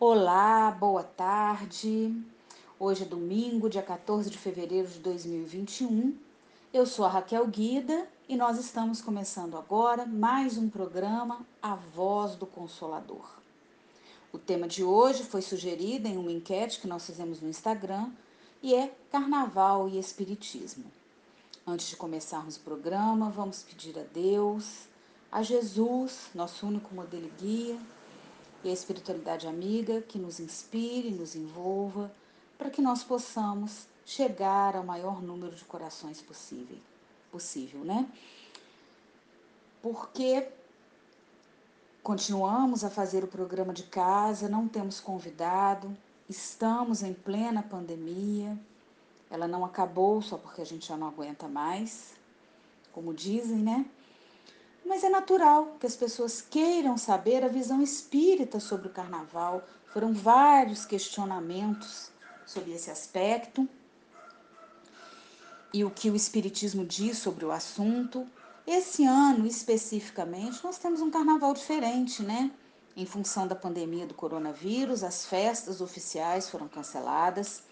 [0.00, 2.14] Olá, boa tarde.
[2.78, 6.16] Hoje é domingo, dia 14 de fevereiro de 2021.
[6.72, 12.36] Eu sou a Raquel Guida e nós estamos começando agora mais um programa A Voz
[12.36, 13.28] do Consolador.
[14.32, 18.08] O tema de hoje foi sugerido em uma enquete que nós fizemos no Instagram
[18.62, 20.84] e é Carnaval e Espiritismo.
[21.66, 24.86] Antes de começarmos o programa, vamos pedir a Deus,
[25.32, 27.78] a Jesus, nosso único modelo e guia,
[28.68, 32.12] e a espiritualidade amiga que nos inspire, nos envolva,
[32.58, 36.76] para que nós possamos chegar ao maior número de corações possível,
[37.32, 38.06] possível, né?
[39.80, 40.48] Porque
[42.02, 45.96] continuamos a fazer o programa de casa, não temos convidado,
[46.28, 48.58] estamos em plena pandemia,
[49.30, 52.14] ela não acabou só porque a gente já não aguenta mais,
[52.92, 53.86] como dizem, né?
[54.88, 59.62] Mas é natural que as pessoas queiram saber a visão espírita sobre o carnaval.
[59.92, 62.10] Foram vários questionamentos
[62.46, 63.68] sobre esse aspecto
[65.74, 68.26] e o que o espiritismo diz sobre o assunto.
[68.66, 72.50] Esse ano, especificamente, nós temos um carnaval diferente, né?
[72.96, 77.62] Em função da pandemia do coronavírus, as festas oficiais foram canceladas.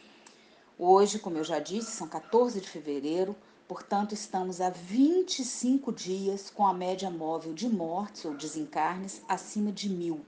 [0.78, 3.34] Hoje, como eu já disse, são 14 de fevereiro,
[3.68, 9.88] Portanto, estamos há 25 dias com a média móvel de mortes ou desencarnes acima de
[9.88, 10.24] mil,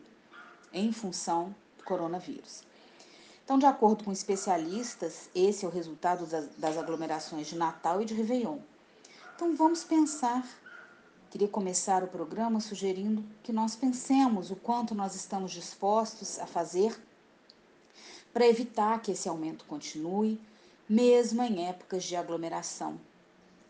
[0.73, 2.65] em função do coronavírus.
[3.45, 8.05] Então, de acordo com especialistas, esse é o resultado das, das aglomerações de Natal e
[8.05, 8.59] de Réveillon.
[9.37, 10.45] Então, vamos pensar.
[11.31, 17.01] Queria começar o programa sugerindo que nós pensemos o quanto nós estamos dispostos a fazer
[18.33, 20.41] para evitar que esse aumento continue,
[20.89, 22.99] mesmo em épocas de aglomeração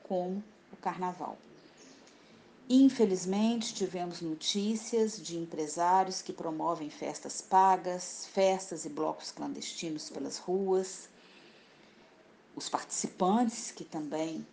[0.08, 0.42] como
[0.72, 1.36] o carnaval.
[2.70, 11.08] Infelizmente, tivemos notícias de empresários que promovem festas pagas, festas e blocos clandestinos pelas ruas.
[12.54, 14.47] Os participantes que também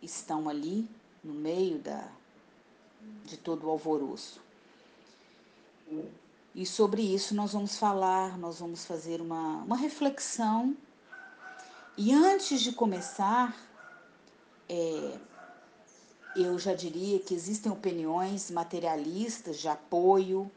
[0.00, 0.88] estão ali
[1.22, 2.08] no meio da,
[3.26, 4.40] de todo o alvoroço.
[6.54, 10.74] E sobre isso nós vamos falar, nós vamos fazer uma, uma reflexão.
[11.94, 13.54] E antes de começar,
[14.70, 15.18] é,
[16.36, 20.48] eu já diria que existem opiniões materialistas de apoio,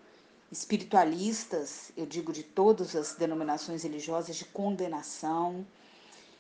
[0.52, 5.66] espiritualistas, eu digo de todas as denominações religiosas, de condenação.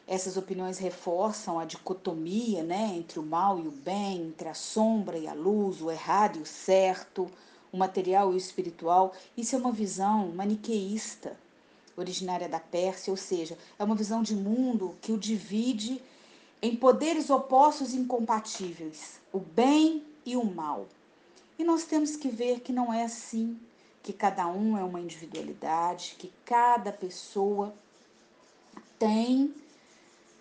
[0.07, 5.17] Essas opiniões reforçam a dicotomia né, entre o mal e o bem, entre a sombra
[5.17, 7.27] e a luz, o errado e o certo,
[7.71, 9.13] o material e o espiritual.
[9.35, 11.35] Isso é uma visão maniqueísta,
[11.97, 15.99] originária da Pérsia, ou seja, é uma visão de mundo que o divide
[16.63, 20.87] em poderes opostos e incompatíveis, o bem e o mal.
[21.59, 23.59] E nós temos que ver que não é assim,
[24.01, 27.75] que cada um é uma individualidade, que cada pessoa
[28.97, 29.53] tem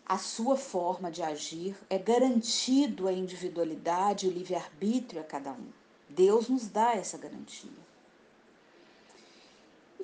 [0.07, 5.67] a sua forma de agir, é garantido a individualidade o livre-arbítrio a cada um.
[6.09, 7.82] Deus nos dá essa garantia.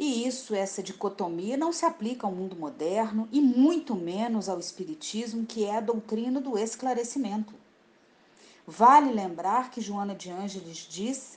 [0.01, 5.45] E isso, essa dicotomia, não se aplica ao mundo moderno e muito menos ao Espiritismo,
[5.45, 7.53] que é a doutrina do esclarecimento.
[8.65, 11.37] Vale lembrar que Joana de Ângeles diz,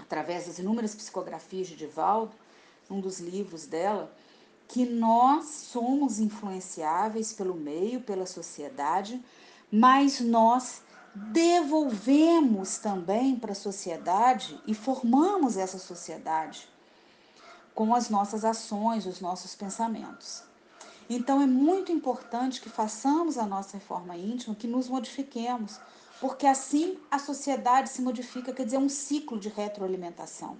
[0.00, 2.34] através das inúmeras psicografias de Divaldo,
[2.90, 4.12] um dos livros dela,
[4.66, 9.24] que nós somos influenciáveis pelo meio, pela sociedade,
[9.70, 10.82] mas nós
[11.14, 16.68] devolvemos também para a sociedade e formamos essa sociedade
[17.78, 20.42] com as nossas ações, os nossos pensamentos.
[21.08, 25.78] Então é muito importante que façamos a nossa reforma íntima, que nos modifiquemos,
[26.20, 30.58] porque assim a sociedade se modifica, quer dizer, um ciclo de retroalimentação.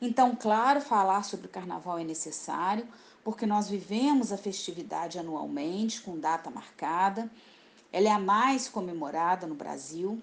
[0.00, 2.88] Então, claro, falar sobre o carnaval é necessário,
[3.22, 7.30] porque nós vivemos a festividade anualmente, com data marcada.
[7.92, 10.22] Ela é a mais comemorada no Brasil,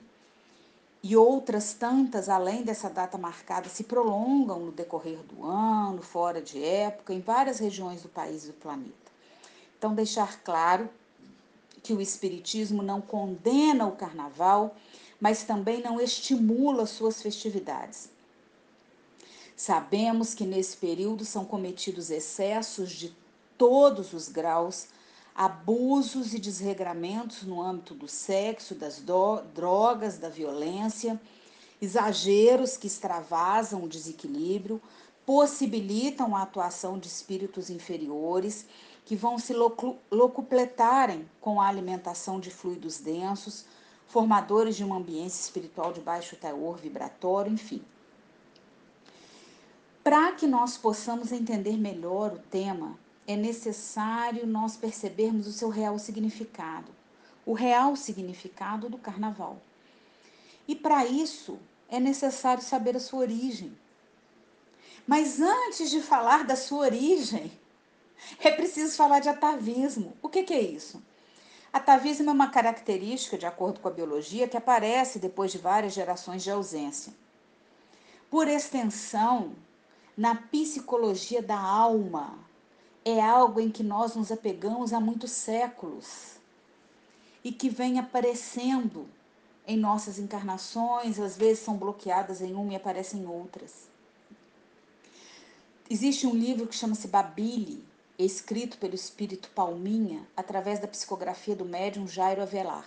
[1.04, 6.64] e outras tantas, além dessa data marcada, se prolongam no decorrer do ano, fora de
[6.64, 8.92] época, em várias regiões do país e do planeta.
[9.78, 10.88] Então, deixar claro
[11.82, 14.76] que o Espiritismo não condena o carnaval,
[15.20, 18.10] mas também não estimula suas festividades.
[19.56, 23.16] Sabemos que nesse período são cometidos excessos de
[23.58, 24.88] todos os graus
[25.36, 29.04] abusos e desregramentos no âmbito do sexo, das
[29.54, 31.20] drogas, da violência,
[31.82, 34.82] exageros que extravasam o desequilíbrio,
[35.26, 38.66] possibilitam a atuação de espíritos inferiores
[39.06, 39.54] que vão se
[40.12, 43.66] locupletarem com a alimentação de fluidos densos,
[44.08, 47.82] formadores de uma ambiência espiritual de baixo teor vibratório, enfim.
[50.04, 52.98] Para que nós possamos entender melhor o tema,
[53.32, 56.92] é necessário nós percebermos o seu real significado,
[57.46, 59.62] o real significado do carnaval.
[60.68, 63.76] E para isso é necessário saber a sua origem.
[65.08, 67.52] Mas antes de falar da sua origem,
[68.40, 70.16] é preciso falar de atavismo.
[70.22, 71.02] O que, que é isso?
[71.74, 76.44] Atavismo é uma característica, de acordo com a biologia, que aparece depois de várias gerações
[76.44, 77.14] de ausência.
[78.30, 79.56] Por extensão,
[80.16, 82.38] na psicologia da alma,
[83.04, 86.38] é algo em que nós nos apegamos há muitos séculos
[87.44, 89.08] e que vem aparecendo
[89.68, 93.90] em nossas encarnações, às vezes são bloqueadas em uma e aparecem em outras.
[95.90, 97.84] Existe um livro que chama-se Babile,
[98.18, 102.86] escrito pelo espírito Palminha, através da psicografia do médium Jairo Avelar.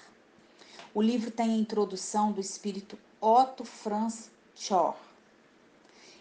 [0.94, 4.94] O livro tem a introdução do espírito Otto Franz Schor.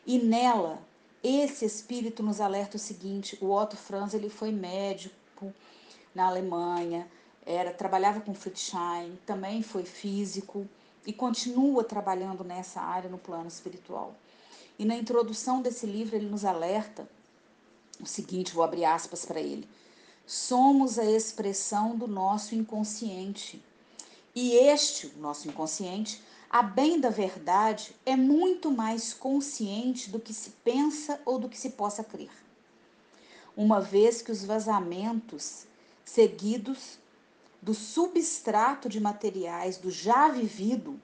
[0.06, 0.82] E nela,
[1.24, 5.54] esse espírito nos alerta o seguinte: o Otto Franz ele foi médico
[6.14, 7.08] na Alemanha,
[7.46, 10.68] era trabalhava com Friedstein, também foi físico
[11.06, 14.14] e continua trabalhando nessa área no plano espiritual.
[14.78, 17.08] E na introdução desse livro ele nos alerta
[18.00, 19.68] o seguinte, vou abrir aspas para ele.
[20.26, 23.64] Somos a expressão do nosso inconsciente.
[24.34, 26.22] E este, o nosso inconsciente,
[26.54, 31.58] a bem da verdade, é muito mais consciente do que se pensa ou do que
[31.58, 32.30] se possa crer.
[33.58, 35.66] Uma vez que os vazamentos
[36.06, 37.00] seguidos
[37.60, 41.02] do substrato de materiais do já vivido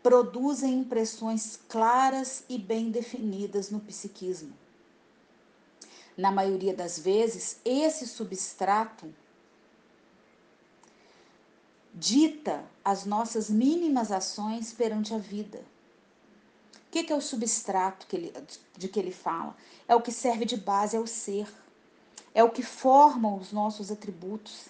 [0.00, 4.52] produzem impressões claras e bem definidas no psiquismo.
[6.16, 9.12] Na maioria das vezes, esse substrato
[11.96, 15.64] dita as nossas mínimas ações perante a vida.
[16.86, 18.32] O que é o substrato que ele,
[18.76, 19.56] de que ele fala?
[19.88, 21.48] É o que serve de base ao ser,
[22.34, 24.66] é o que forma os nossos atributos.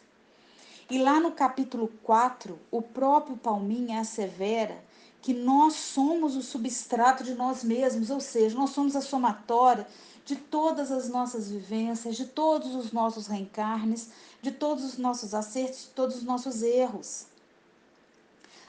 [0.88, 4.84] E lá no capítulo 4, o próprio Palminha assevera
[5.20, 9.86] que nós somos o substrato de nós mesmos, ou seja, nós somos a somatória
[10.26, 14.10] de todas as nossas vivências, de todos os nossos reencarnes,
[14.42, 17.26] de todos os nossos acertos, de todos os nossos erros.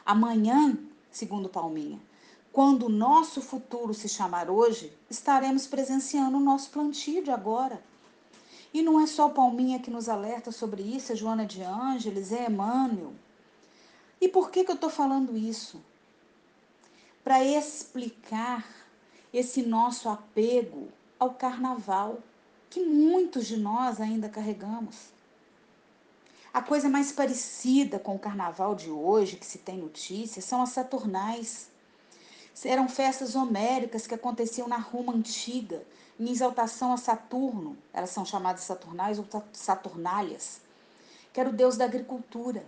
[0.05, 0.77] Amanhã,
[1.11, 1.99] segundo Palminha,
[2.53, 7.81] quando o nosso futuro se chamar hoje, estaremos presenciando o nosso plantio de agora.
[8.71, 12.45] E não é só Palminha que nos alerta sobre isso, é Joana de Ângeles, é
[12.45, 13.13] Emmanuel.
[14.21, 15.81] E por que, que eu estou falando isso?
[17.23, 18.63] Para explicar
[19.33, 20.89] esse nosso apego
[21.19, 22.19] ao carnaval,
[22.69, 25.09] que muitos de nós ainda carregamos.
[26.53, 30.69] A coisa mais parecida com o carnaval de hoje, que se tem notícia, são as
[30.69, 31.69] saturnais.
[32.65, 35.83] Eram festas homéricas que aconteciam na Roma antiga,
[36.19, 40.59] em exaltação a Saturno, elas são chamadas saturnais ou saturnálias,
[41.31, 42.65] que era o deus da agricultura.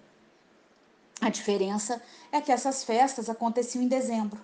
[1.19, 2.01] A diferença
[2.31, 4.40] é que essas festas aconteciam em dezembro.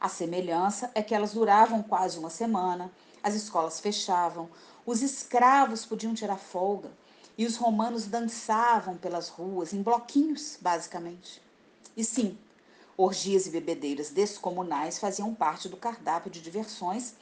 [0.00, 2.92] A semelhança é que elas duravam quase uma semana,
[3.24, 4.50] as escolas fechavam,
[4.84, 6.92] os escravos podiam tirar folga
[7.38, 11.40] e os romanos dançavam pelas ruas em bloquinhos, basicamente.
[11.96, 12.36] E sim,
[12.98, 17.14] orgias e bebedeiras descomunais faziam parte do cardápio de diversões,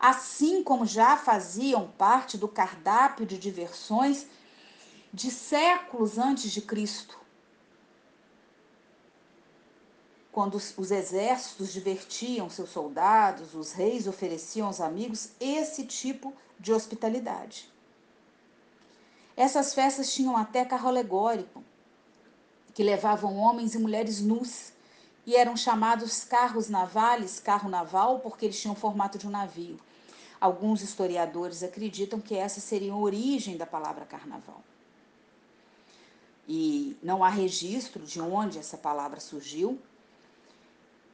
[0.00, 4.26] assim como já faziam parte do cardápio de diversões
[5.14, 7.16] de séculos antes de Cristo.
[10.36, 16.74] Quando os, os exércitos divertiam seus soldados, os reis ofereciam aos amigos esse tipo de
[16.74, 17.72] hospitalidade.
[19.34, 21.64] Essas festas tinham até carro alegórico,
[22.74, 24.74] que levavam homens e mulheres nus,
[25.24, 29.80] e eram chamados carros navales, carro naval, porque eles tinham o formato de um navio.
[30.38, 34.62] Alguns historiadores acreditam que essa seria a origem da palavra carnaval.
[36.46, 39.80] E não há registro de onde essa palavra surgiu,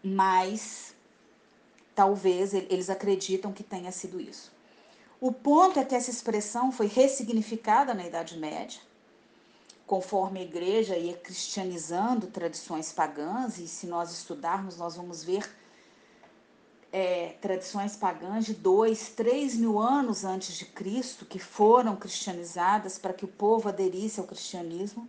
[0.02, 0.94] mas
[1.94, 4.50] talvez eles acreditam que tenha sido isso.
[5.20, 8.80] O ponto é que essa expressão foi ressignificada na Idade Média,
[9.86, 15.48] conforme a igreja ia cristianizando tradições pagãs, e se nós estudarmos, nós vamos ver
[16.92, 23.14] é, tradições pagãs de dois, três mil anos antes de Cristo, que foram cristianizadas para
[23.14, 25.08] que o povo aderisse ao cristianismo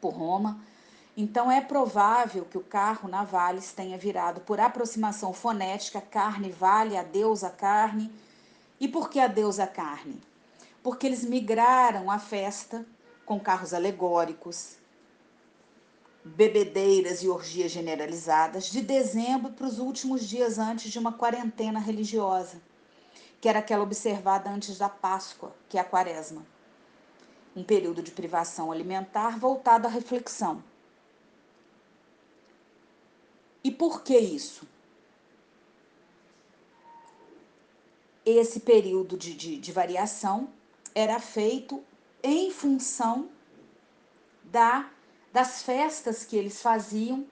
[0.00, 0.60] por Roma.
[1.20, 6.96] Então é provável que o carro na Vales tenha virado por aproximação fonética carne vale,
[6.96, 8.08] a deusa carne.
[8.78, 10.22] E por que a deusa carne?
[10.80, 12.86] Porque eles migraram a festa
[13.26, 14.76] com carros alegóricos,
[16.24, 22.62] bebedeiras e orgias generalizadas, de dezembro para os últimos dias antes de uma quarentena religiosa,
[23.40, 26.46] que era aquela observada antes da Páscoa, que é a Quaresma.
[27.56, 30.62] Um período de privação alimentar voltado à reflexão.
[33.62, 34.66] E por que isso?
[38.24, 40.48] Esse período de, de, de variação
[40.94, 41.82] era feito
[42.22, 43.28] em função
[44.44, 44.90] da
[45.32, 47.26] das festas que eles faziam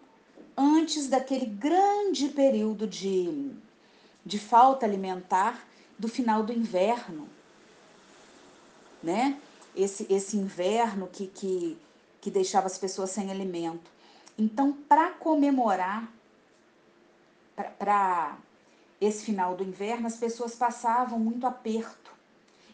[0.56, 3.50] antes daquele grande período de,
[4.24, 5.66] de falta alimentar
[5.98, 7.28] do final do inverno,
[9.02, 9.40] né?
[9.74, 11.76] Esse, esse inverno que, que,
[12.20, 13.90] que deixava as pessoas sem alimento.
[14.38, 16.10] Então, para comemorar,
[17.56, 18.38] para
[19.00, 22.12] esse final do inverno, as pessoas passavam muito aperto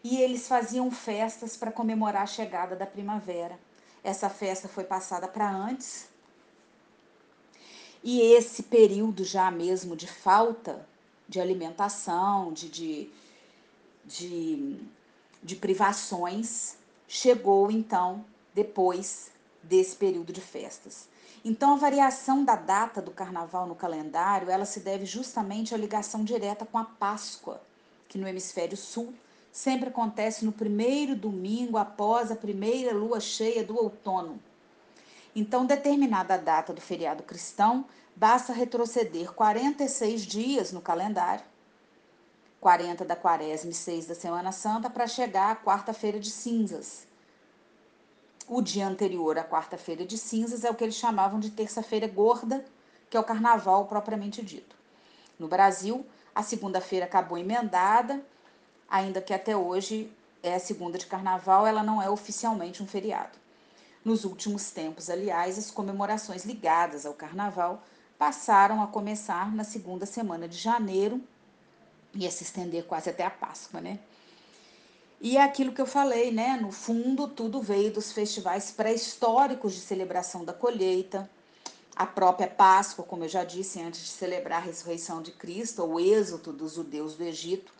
[0.04, 3.58] e eles faziam festas para comemorar a chegada da primavera.
[4.02, 6.08] Essa festa foi passada para antes.
[8.02, 10.84] E esse período já mesmo de falta
[11.28, 13.10] de alimentação, de, de,
[14.04, 14.80] de,
[15.42, 19.30] de privações, chegou então depois
[19.62, 21.08] desse período de festas.
[21.44, 26.22] Então, a variação da data do carnaval no calendário, ela se deve justamente à ligação
[26.22, 27.60] direta com a Páscoa,
[28.08, 29.12] que no hemisfério sul
[29.50, 34.40] sempre acontece no primeiro domingo após a primeira lua cheia do outono.
[35.34, 41.44] Então, determinada a data do feriado cristão, basta retroceder 46 dias no calendário,
[42.60, 47.06] 40 da quaresma e 6 da Semana Santa, para chegar à quarta-feira de cinzas.
[48.48, 52.64] O dia anterior à quarta-feira de cinzas é o que eles chamavam de terça-feira gorda,
[53.08, 54.76] que é o carnaval propriamente dito.
[55.38, 58.22] No Brasil, a segunda-feira acabou emendada
[58.92, 63.38] ainda que até hoje é a segunda de carnaval, ela não é oficialmente um feriado.
[64.04, 67.82] Nos últimos tempos, aliás, as comemorações ligadas ao carnaval
[68.18, 71.22] passaram a começar na segunda semana de janeiro
[72.14, 73.98] e a se estender quase até a Páscoa, né?
[75.24, 76.58] E é aquilo que eu falei, né?
[76.60, 81.30] No fundo, tudo veio dos festivais pré-históricos de celebração da colheita,
[81.94, 86.00] a própria Páscoa, como eu já disse antes de celebrar a ressurreição de Cristo, o
[86.00, 87.72] êxodo dos judeus do Egito,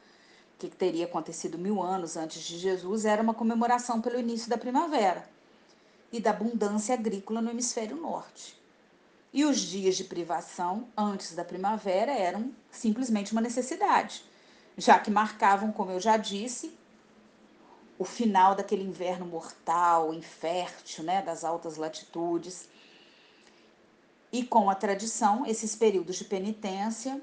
[0.57, 5.29] que teria acontecido mil anos antes de Jesus, era uma comemoração pelo início da primavera
[6.13, 8.57] e da abundância agrícola no hemisfério norte.
[9.33, 14.23] E os dias de privação antes da primavera eram simplesmente uma necessidade,
[14.79, 16.81] já que marcavam, como eu já disse,
[18.03, 22.69] o final daquele inverno mortal, infértil, né, das altas latitudes.
[24.33, 27.23] E com a tradição, esses períodos de penitência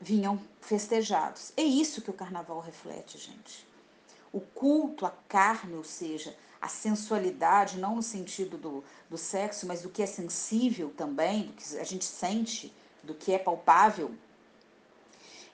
[0.00, 1.52] vinham festejados.
[1.56, 3.66] É isso que o carnaval reflete, gente.
[4.32, 9.82] O culto à carne, ou seja, a sensualidade, não no sentido do, do sexo, mas
[9.82, 14.14] do que é sensível também, do que a gente sente, do que é palpável,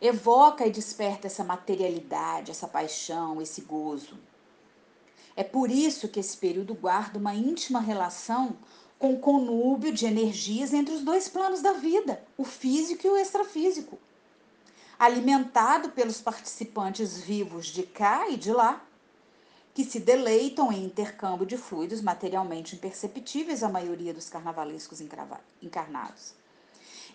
[0.01, 4.19] evoca e desperta essa materialidade, essa paixão, esse gozo.
[5.37, 8.57] É por isso que esse período guarda uma íntima relação
[8.99, 13.17] com o conúbio de energias entre os dois planos da vida, o físico e o
[13.17, 13.99] extrafísico
[15.01, 18.85] alimentado pelos participantes vivos de cá e de lá,
[19.73, 25.01] que se deleitam em intercâmbio de fluidos materialmente imperceptíveis à maioria dos carnavalescos
[25.63, 26.35] encarnados.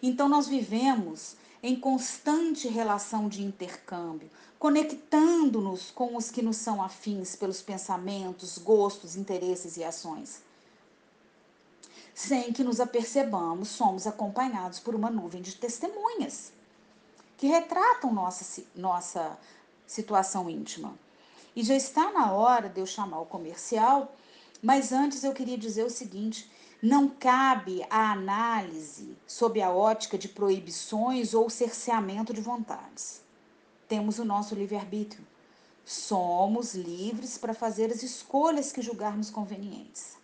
[0.01, 1.35] Então, nós vivemos
[1.65, 4.29] em constante relação de intercâmbio,
[4.59, 10.43] conectando-nos com os que nos são afins pelos pensamentos, gostos, interesses e ações.
[12.13, 16.53] Sem que nos apercebamos, somos acompanhados por uma nuvem de testemunhas
[17.35, 19.35] que retratam nossa, nossa
[19.87, 20.93] situação íntima.
[21.55, 24.15] E já está na hora de eu chamar o comercial,
[24.61, 26.47] mas antes eu queria dizer o seguinte:
[26.85, 33.23] não cabe a análise sob a ótica de proibições ou cerceamento de vontades.
[33.87, 35.25] Temos o nosso livre-arbítrio.
[35.83, 40.15] Somos livres para fazer as escolhas que julgarmos convenientes.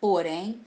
[0.00, 0.60] Porém,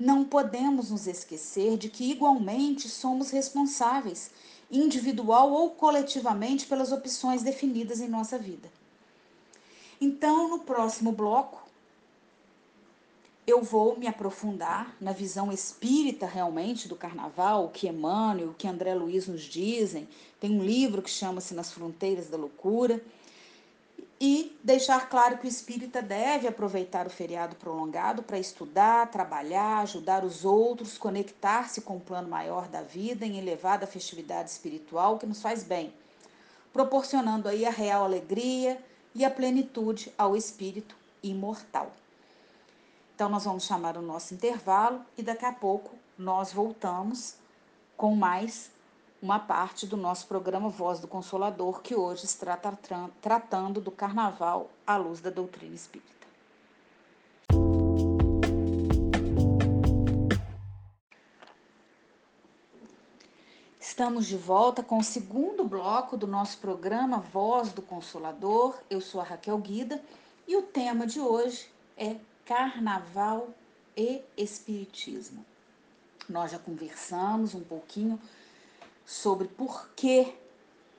[0.00, 4.30] não podemos nos esquecer de que, igualmente, somos responsáveis
[4.70, 8.72] individual ou coletivamente, pelas opções definidas em nossa vida.
[10.00, 11.67] Então, no próximo bloco,
[13.48, 18.68] eu vou me aprofundar na visão espírita realmente do carnaval, o que Emmanuel, o que
[18.68, 20.06] André Luiz nos dizem.
[20.38, 23.02] Tem um livro que chama-se Nas Fronteiras da Loucura
[24.20, 30.26] e deixar claro que o espírita deve aproveitar o feriado prolongado para estudar, trabalhar, ajudar
[30.26, 35.40] os outros, conectar-se com o plano maior da vida em elevada festividade espiritual que nos
[35.40, 35.90] faz bem,
[36.70, 38.78] proporcionando aí a real alegria
[39.14, 41.90] e a plenitude ao espírito imortal.
[43.18, 47.34] Então, nós vamos chamar o nosso intervalo e daqui a pouco nós voltamos
[47.96, 48.70] com mais
[49.20, 52.56] uma parte do nosso programa Voz do Consolador, que hoje está
[53.20, 56.28] tratando do carnaval à luz da doutrina espírita.
[63.80, 68.78] Estamos de volta com o segundo bloco do nosso programa Voz do Consolador.
[68.88, 70.00] Eu sou a Raquel Guida
[70.46, 72.14] e o tema de hoje é
[72.48, 73.50] Carnaval
[73.94, 75.44] e Espiritismo.
[76.26, 78.18] Nós já conversamos um pouquinho
[79.04, 80.34] sobre por que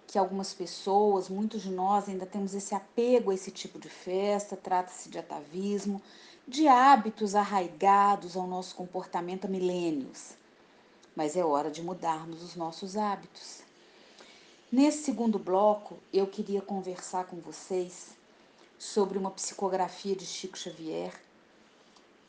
[0.05, 4.55] que algumas pessoas, muitos de nós ainda temos esse apego a esse tipo de festa,
[4.55, 5.99] trata-se de atavismo,
[6.47, 10.35] de hábitos arraigados ao nosso comportamento há milênios.
[11.15, 13.61] Mas é hora de mudarmos os nossos hábitos.
[14.71, 18.09] Nesse segundo bloco, eu queria conversar com vocês
[18.77, 21.11] sobre uma psicografia de Chico Xavier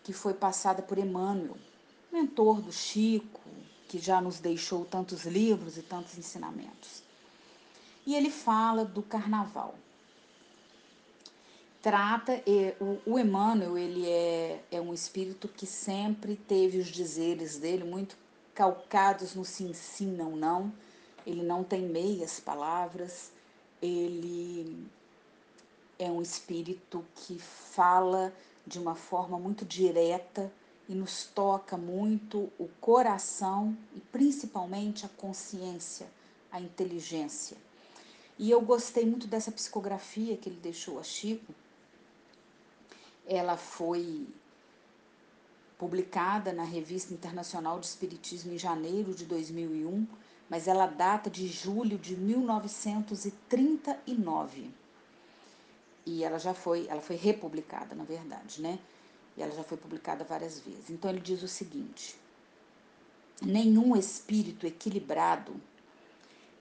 [0.03, 1.57] que foi passada por Emmanuel,
[2.13, 3.41] mentor do Chico,
[3.89, 7.03] que já nos deixou tantos livros e tantos ensinamentos.
[8.07, 9.75] E ele fala do carnaval.
[11.83, 12.43] Trata,
[13.07, 18.17] o, Emmanuel, ele é, é um espírito que sempre teve os dizeres dele muito
[18.55, 20.73] calcados no sim, sim, não, não.
[21.27, 23.33] Ele não tem meias palavras,
[23.81, 24.87] ele
[25.99, 28.33] é um espírito que fala
[28.67, 30.53] de uma forma muito direta
[30.89, 36.09] e nos toca muito o coração e principalmente a consciência,
[36.51, 37.57] a inteligência.
[38.39, 41.55] E eu gostei muito dessa psicografia que ele deixou a Chico.
[43.27, 44.27] Ela foi
[45.79, 50.07] publicada na Revista Internacional de Espiritismo em janeiro de 2001,
[50.49, 54.80] mas ela data de julho de 1939.
[56.07, 58.79] E ela já foi, ela foi republicada, na verdade, né?
[59.37, 60.91] E ela já foi publicada várias vezes.
[60.91, 62.17] Então ele diz o seguinte:
[63.43, 65.55] nenhum espírito equilibrado,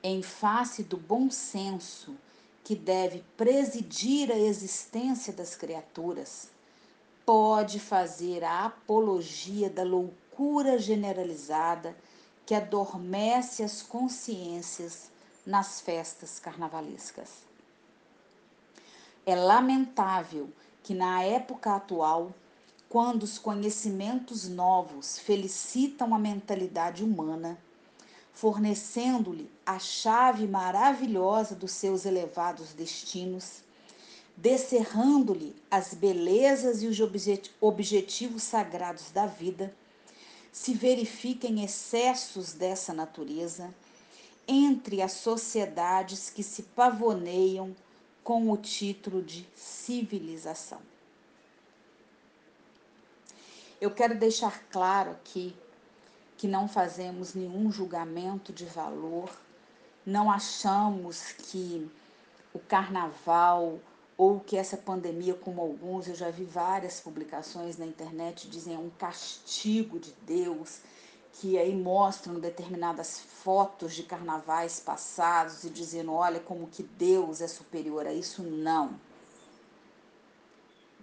[0.04, 2.16] em face do bom senso
[2.64, 6.50] que deve presidir a existência das criaturas,
[7.26, 11.96] pode fazer a apologia da loucura generalizada
[12.46, 15.12] que adormece as consciências
[15.46, 17.49] nas festas carnavalescas.
[19.30, 20.50] É lamentável
[20.82, 22.34] que na época atual
[22.90, 27.56] quando os conhecimentos novos felicitam a mentalidade humana,
[28.34, 33.62] fornecendo-lhe a chave maravilhosa dos seus elevados destinos,
[34.36, 37.00] descerrando-lhe as belezas e os
[37.62, 39.72] objetivos sagrados da vida,
[40.52, 43.72] se verifiquem excessos dessa natureza
[44.48, 47.76] entre as sociedades que se pavoneiam
[48.30, 50.78] com o título de civilização.
[53.82, 55.56] Eu quero deixar claro aqui
[56.38, 59.36] que não fazemos nenhum julgamento de valor,
[60.06, 61.90] não achamos que
[62.54, 63.80] o carnaval
[64.16, 68.78] ou que essa pandemia, como alguns, eu já vi várias publicações na internet, dizem é
[68.78, 70.82] um castigo de Deus,
[71.34, 77.48] que aí mostram determinadas fotos de carnavais passados e dizendo, olha como que Deus é
[77.48, 78.44] superior a isso.
[78.44, 79.00] Não.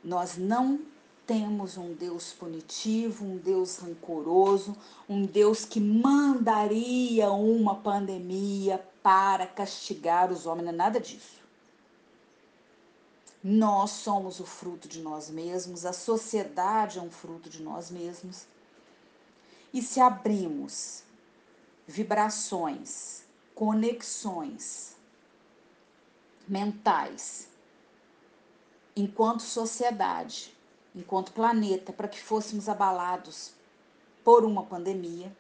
[0.05, 0.81] Nós não
[1.27, 4.77] temos um Deus punitivo, um Deus rancoroso,
[5.09, 11.41] um Deus que mandaria uma pandemia para castigar os homens, não é nada disso.
[13.43, 18.47] Nós somos o fruto de nós mesmos, a sociedade é um fruto de nós mesmos.
[19.77, 21.03] E se abrimos
[21.87, 24.97] vibrações, conexões
[26.49, 27.47] mentais,
[28.97, 30.57] enquanto sociedade,
[30.95, 33.53] enquanto planeta, para que fôssemos abalados
[34.25, 35.31] por uma pandemia,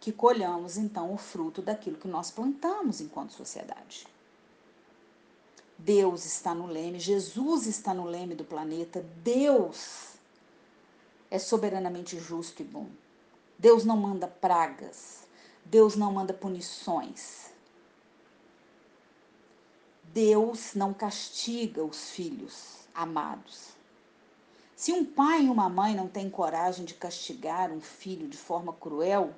[0.00, 4.08] que colhamos então o fruto daquilo que nós plantamos enquanto sociedade.
[5.76, 10.09] Deus está no leme, Jesus está no leme do planeta, Deus
[11.30, 12.88] é soberanamente justo e bom.
[13.58, 15.26] Deus não manda pragas,
[15.64, 17.50] Deus não manda punições.
[20.12, 23.68] Deus não castiga os filhos amados.
[24.74, 28.72] Se um pai e uma mãe não têm coragem de castigar um filho de forma
[28.72, 29.32] cruel,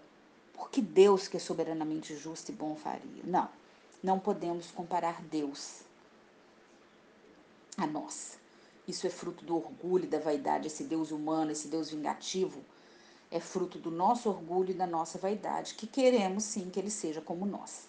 [0.54, 3.22] por que Deus, que é soberanamente justo e bom, faria?
[3.24, 3.48] Não,
[4.02, 5.80] não podemos comparar Deus
[7.76, 8.38] a nós.
[8.86, 12.60] Isso é fruto do orgulho e da vaidade, esse Deus humano, esse Deus vingativo,
[13.30, 17.20] é fruto do nosso orgulho e da nossa vaidade, que queremos sim que ele seja
[17.20, 17.88] como nós.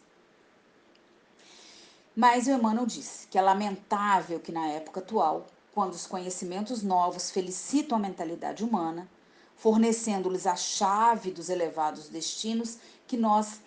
[2.15, 7.31] Mas o Emmanuel disse que é lamentável que na época atual quando os conhecimentos novos
[7.31, 9.09] felicitam a mentalidade humana,
[9.57, 12.77] fornecendo-lhes a chave dos elevados destinos,
[13.07, 13.59] que nós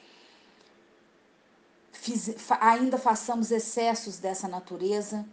[2.60, 5.26] ainda façamos excessos dessa natureza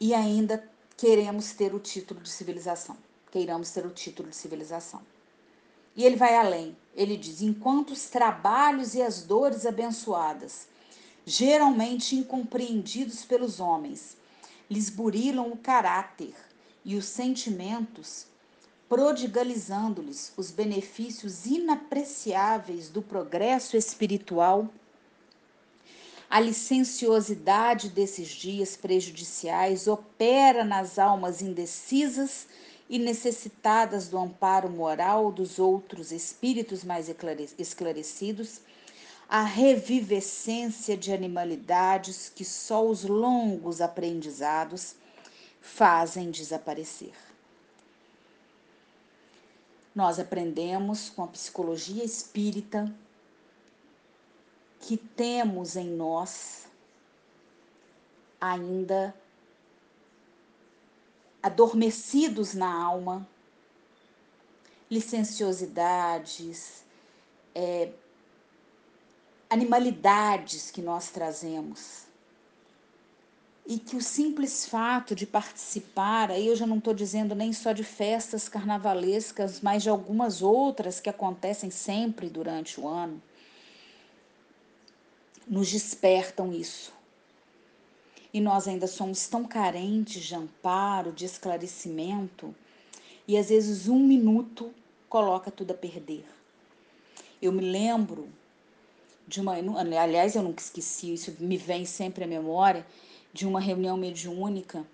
[0.00, 2.96] e ainda queremos ter o título de civilização,
[3.30, 5.02] queiramos ter o título de civilização.
[5.94, 6.76] E ele vai além.
[6.94, 10.66] Ele diz: enquanto os trabalhos e as dores abençoadas,
[11.26, 14.16] geralmente incompreendidos pelos homens,
[14.70, 16.34] lhes burilam o caráter
[16.84, 18.26] e os sentimentos,
[18.88, 24.68] prodigalizando-lhes os benefícios inapreciáveis do progresso espiritual,
[26.30, 32.46] a licenciosidade desses dias prejudiciais opera nas almas indecisas
[32.88, 37.10] e necessitadas do amparo moral dos outros espíritos mais
[37.58, 38.60] esclarecidos,
[39.28, 44.94] a revivescência de animalidades que só os longos aprendizados
[45.60, 47.14] fazem desaparecer.
[49.92, 52.92] Nós aprendemos com a psicologia espírita
[54.80, 56.66] que temos em nós
[58.40, 59.14] ainda
[61.42, 63.26] adormecidos na alma,
[64.90, 66.82] licenciosidades,
[67.54, 67.90] é,
[69.48, 72.04] animalidades que nós trazemos.
[73.66, 77.72] E que o simples fato de participar, aí eu já não estou dizendo nem só
[77.72, 83.22] de festas carnavalescas, mas de algumas outras que acontecem sempre durante o ano,
[85.50, 86.92] nos despertam isso
[88.32, 92.54] e nós ainda somos tão carentes de amparo, de esclarecimento,
[93.26, 94.72] e às vezes um minuto
[95.08, 96.24] coloca tudo a perder.
[97.42, 98.28] Eu me lembro
[99.26, 99.54] de uma,
[100.00, 102.86] aliás, eu nunca esqueci, isso me vem sempre à memória,
[103.32, 104.84] de uma reunião mediúnica,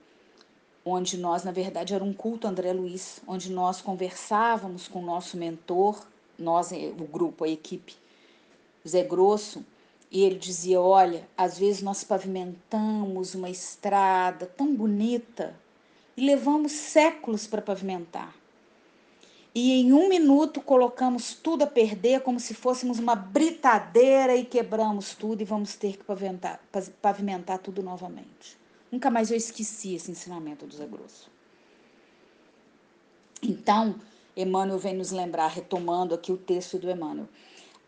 [0.85, 5.37] onde nós, na verdade, era um culto André Luiz, onde nós conversávamos com o nosso
[5.37, 6.07] mentor,
[6.39, 7.95] nós, o grupo, a equipe,
[8.87, 9.65] Zé Grosso,
[10.17, 15.55] e ele dizia: Olha, às vezes nós pavimentamos uma estrada tão bonita
[16.17, 18.35] e levamos séculos para pavimentar.
[19.55, 25.13] E em um minuto colocamos tudo a perder como se fôssemos uma britadeira e quebramos
[25.15, 26.63] tudo e vamos ter que pavimentar,
[27.03, 28.57] pavimentar tudo novamente.
[28.91, 31.31] Nunca mais eu esqueci esse ensinamento do Zé Grosso.
[33.43, 33.97] Então,
[34.35, 37.29] Emmanuel vem nos lembrar, retomando aqui o texto do Emmanuel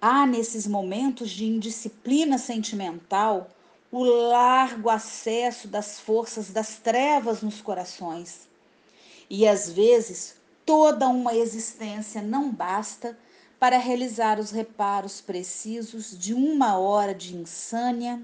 [0.01, 3.51] há nesses momentos de indisciplina sentimental
[3.91, 8.47] o largo acesso das forças das trevas nos corações.
[9.31, 13.19] E às vezes toda uma existência não basta
[13.59, 18.23] para realizar os reparos precisos de uma hora de insânia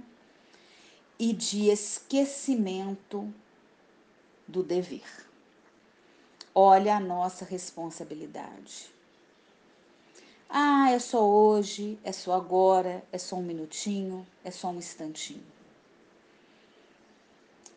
[1.19, 3.33] e de esquecimento
[4.47, 5.27] do dever.
[6.55, 8.94] Olha a nossa responsabilidade.
[10.57, 15.43] Ah, é só hoje, é só agora, é só um minutinho, é só um instantinho.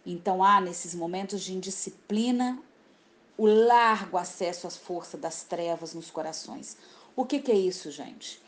[0.06, 2.62] Então há nesses momentos de indisciplina
[3.36, 6.78] o largo acesso às forças das trevas nos corações.
[7.16, 8.40] O que, que é isso, gente?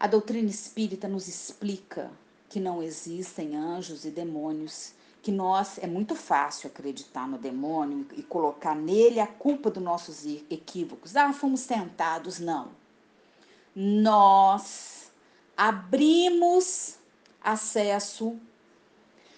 [0.00, 2.10] A doutrina espírita nos explica
[2.48, 8.22] que não existem anjos e demônios, que nós é muito fácil acreditar no demônio e
[8.22, 11.14] colocar nele a culpa dos nossos equívocos.
[11.14, 12.82] Ah, fomos tentados, não
[13.74, 15.10] nós
[15.56, 16.96] abrimos
[17.42, 18.38] acesso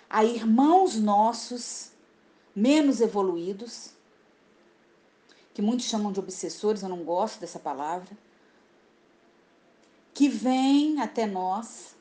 [0.09, 1.90] a irmãos nossos
[2.55, 3.90] menos evoluídos,
[5.53, 8.16] que muitos chamam de obsessores, eu não gosto dessa palavra,
[10.12, 11.96] que vêm até nós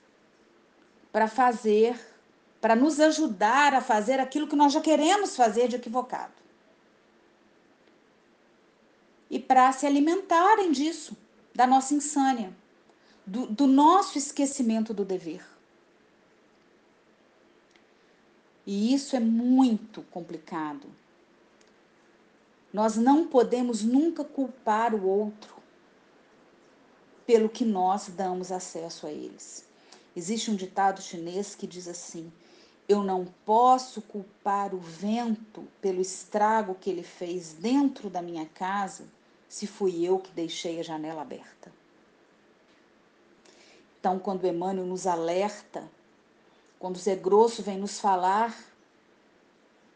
[1.12, 1.98] para fazer,
[2.62, 6.34] para nos ajudar a fazer aquilo que nós já queremos fazer de equivocado.
[9.30, 11.17] E para se alimentarem disso
[11.56, 12.54] da nossa insânia,
[13.26, 15.41] do, do nosso esquecimento do dever.
[18.68, 20.88] E isso é muito complicado.
[22.74, 25.56] Nós não podemos nunca culpar o outro
[27.26, 29.65] pelo que nós damos acesso a eles.
[30.13, 32.32] Existe um ditado chinês que diz assim:
[32.88, 39.06] Eu não posso culpar o vento pelo estrago que ele fez dentro da minha casa
[39.56, 41.72] se fui eu que deixei a janela aberta.
[43.98, 45.89] Então, quando Emmanuel nos alerta,
[46.78, 48.54] quando Zé Grosso vem nos falar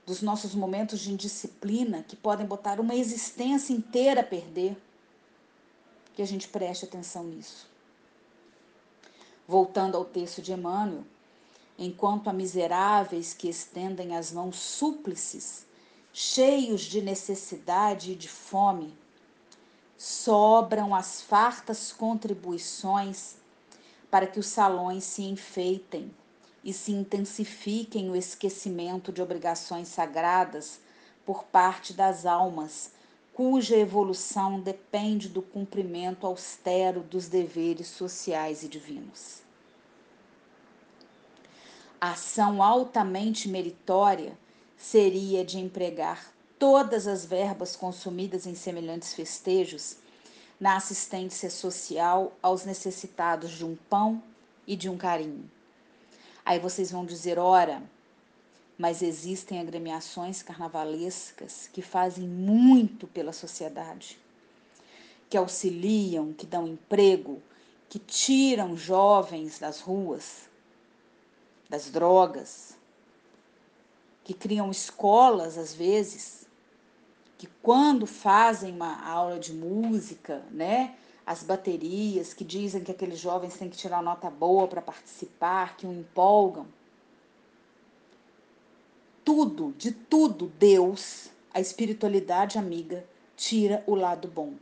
[0.06, 4.78] dos nossos momentos de indisciplina que podem botar uma existência inteira a perder,
[6.14, 7.70] que a gente preste atenção nisso.
[9.46, 11.04] Voltando ao texto de Emmanuel,
[11.78, 15.66] enquanto a miseráveis que estendem as mãos súplices,
[16.14, 18.98] cheios de necessidade e de fome,
[20.00, 23.36] sobram as fartas contribuições
[24.10, 26.10] para que os salões se enfeitem
[26.64, 30.80] e se intensifiquem o esquecimento de obrigações sagradas
[31.26, 32.94] por parte das almas,
[33.34, 39.42] cuja evolução depende do cumprimento austero dos deveres sociais e divinos.
[42.00, 44.38] A ação altamente meritória
[44.78, 49.96] seria de empregar todas as verbas consumidas em semelhantes festejos
[50.60, 54.22] na assistência social aos necessitados de um pão
[54.68, 55.50] e de um carinho.
[56.46, 57.82] Aí vocês vão dizer, ora,
[58.78, 64.20] mas existem agremiações carnavalescas que fazem muito pela sociedade,
[65.30, 67.42] que auxiliam, que dão emprego,
[67.88, 70.50] que tiram jovens das ruas,
[71.70, 72.76] das drogas,
[74.24, 76.39] que criam escolas às vezes
[77.40, 80.94] que quando fazem uma aula de música, né,
[81.26, 85.88] as baterias que dizem que aqueles jovens têm que tirar nota boa para participar, que
[85.88, 86.68] o empolgam.
[89.24, 93.06] Tudo, de tudo, Deus, a espiritualidade amiga,
[93.38, 94.56] tira o lado bom.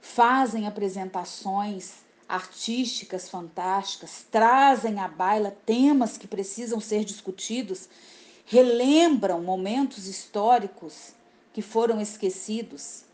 [0.00, 7.86] Fazem apresentações artísticas fantásticas, trazem à baila temas que precisam ser discutidos
[8.50, 11.12] relembram momentos históricos
[11.52, 13.04] que foram esquecidos.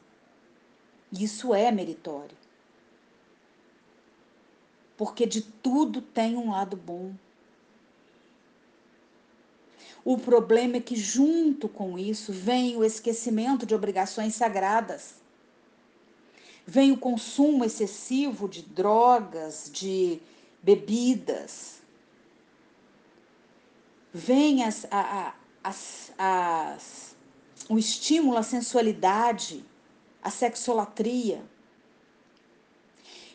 [1.12, 2.34] Isso é meritório.
[4.96, 7.12] Porque de tudo tem um lado bom.
[10.02, 15.16] O problema é que, junto com isso, vem o esquecimento de obrigações sagradas.
[16.66, 20.18] Vem o consumo excessivo de drogas, de
[20.62, 21.75] bebidas,
[24.16, 27.16] vem as, a, as, as,
[27.68, 29.62] o estímulo à sensualidade,
[30.22, 31.44] à sexolatria.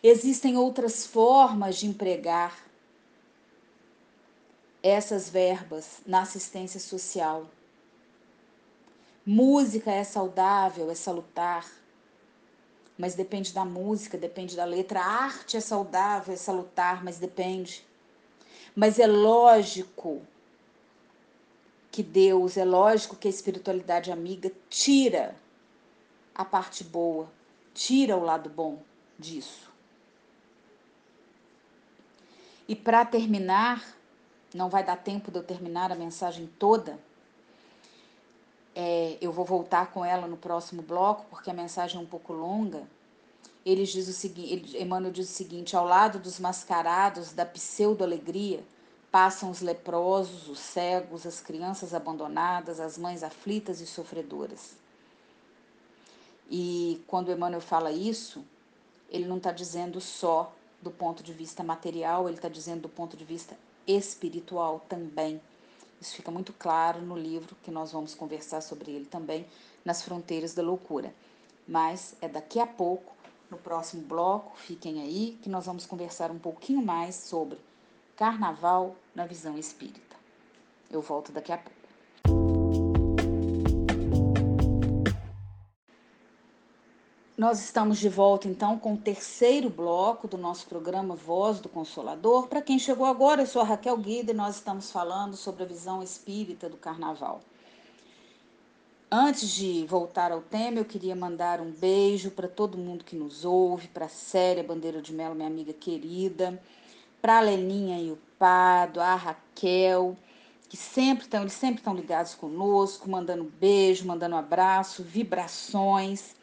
[0.02, 2.58] Existem outras formas de empregar
[4.82, 7.46] essas verbas na assistência social.
[9.24, 11.72] Música é saudável, é salutar,
[12.98, 15.00] mas depende da música, depende da letra.
[15.00, 17.86] A arte é saudável, é salutar, mas depende.
[18.76, 20.24] Mas é lógico
[21.91, 25.36] que Deus, é lógico que a espiritualidade amiga tira
[26.34, 27.30] a parte boa,
[27.73, 28.82] tira o lado bom
[29.19, 29.69] disso.
[32.67, 33.84] E para terminar,
[34.54, 36.97] não vai dar tempo de eu terminar a mensagem toda.
[38.73, 42.32] É, eu vou voltar com ela no próximo bloco, porque a mensagem é um pouco
[42.32, 42.88] longa.
[43.65, 48.63] Ele diz o seguinte, Emmanuel diz o seguinte: ao lado dos mascarados da pseudo-alegria,
[49.12, 54.78] Passam os leprosos, os cegos, as crianças abandonadas, as mães aflitas e sofredoras.
[56.50, 58.43] E quando Emmanuel fala isso,
[59.10, 63.17] ele não está dizendo só do ponto de vista material, ele está dizendo do ponto
[63.17, 65.41] de vista espiritual também.
[66.00, 69.45] Isso fica muito claro no livro que nós vamos conversar sobre ele também,
[69.86, 71.13] Nas Fronteiras da Loucura.
[71.67, 73.13] Mas é daqui a pouco,
[73.50, 77.60] no próximo bloco, fiquem aí, que nós vamos conversar um pouquinho mais sobre
[78.22, 80.16] Carnaval na visão espírita.
[80.92, 81.82] Eu volto daqui a pouco.
[87.36, 92.48] Nós estamos de volta então com o terceiro bloco do nosso programa Voz do Consolador.
[92.48, 95.66] Para quem chegou agora, eu sou a Raquel Guida e nós estamos falando sobre a
[95.66, 97.42] visão espírita do carnaval.
[99.10, 103.44] Antes de voltar ao tema, eu queria mandar um beijo para todo mundo que nos
[103.44, 106.62] ouve, para a Célia Bandeira de Melo, minha amiga querida,
[107.22, 110.18] para a Leninha e o Pado, a Raquel,
[110.68, 116.36] que sempre estão, eles sempre estão ligados conosco, mandando beijo, mandando abraço, vibrações.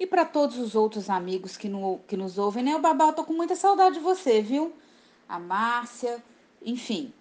[0.00, 2.74] E para todos os outros amigos que, no, que nos ouvem, né?
[2.74, 4.72] O Babá, eu tô com muita saudade de você, viu?
[5.28, 6.22] A Márcia,
[6.64, 7.12] enfim,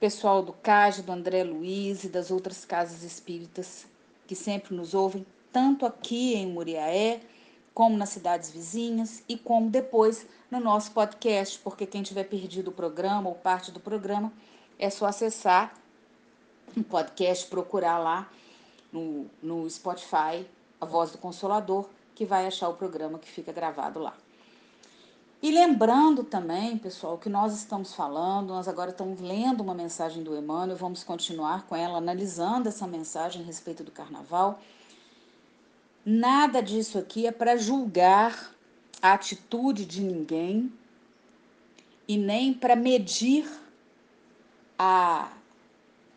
[0.00, 3.86] pessoal do CAJ, do André Luiz e das outras casas espíritas
[4.26, 7.20] que sempre nos ouvem, tanto aqui em Muriaé,
[7.74, 12.72] como nas cidades vizinhas e como depois no nosso podcast, porque quem tiver perdido o
[12.72, 14.32] programa ou parte do programa,
[14.78, 15.74] é só acessar
[16.76, 18.30] o podcast, procurar lá
[18.92, 20.46] no, no Spotify,
[20.80, 24.14] A Voz do Consolador, que vai achar o programa que fica gravado lá.
[25.42, 30.36] E lembrando também, pessoal, que nós estamos falando, nós agora estamos lendo uma mensagem do
[30.36, 34.60] Emmanuel, vamos continuar com ela, analisando essa mensagem a respeito do carnaval.
[36.06, 38.54] Nada disso aqui é para julgar
[39.04, 40.72] a atitude de ninguém
[42.08, 43.46] e nem para medir
[44.78, 45.30] a,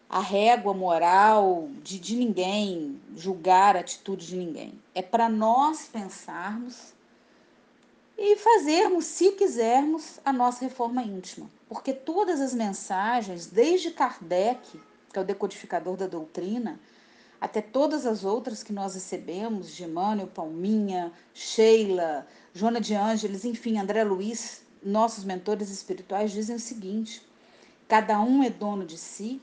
[0.10, 4.82] a régua moral de, de ninguém, julgar a atitude de ninguém.
[4.95, 6.93] É para nós pensarmos
[8.17, 11.50] e fazermos, se quisermos, a nossa reforma íntima.
[11.67, 14.80] Porque todas as mensagens, desde Kardec,
[15.12, 16.80] que é o decodificador da doutrina,
[17.41, 22.26] até todas as outras que nós recebemos, de Emmanuel, Palminha, Sheila,
[22.58, 27.22] Joana de Ângeles, enfim, André Luiz, nossos mentores espirituais dizem o seguinte:
[27.88, 29.39] cada um é dono de si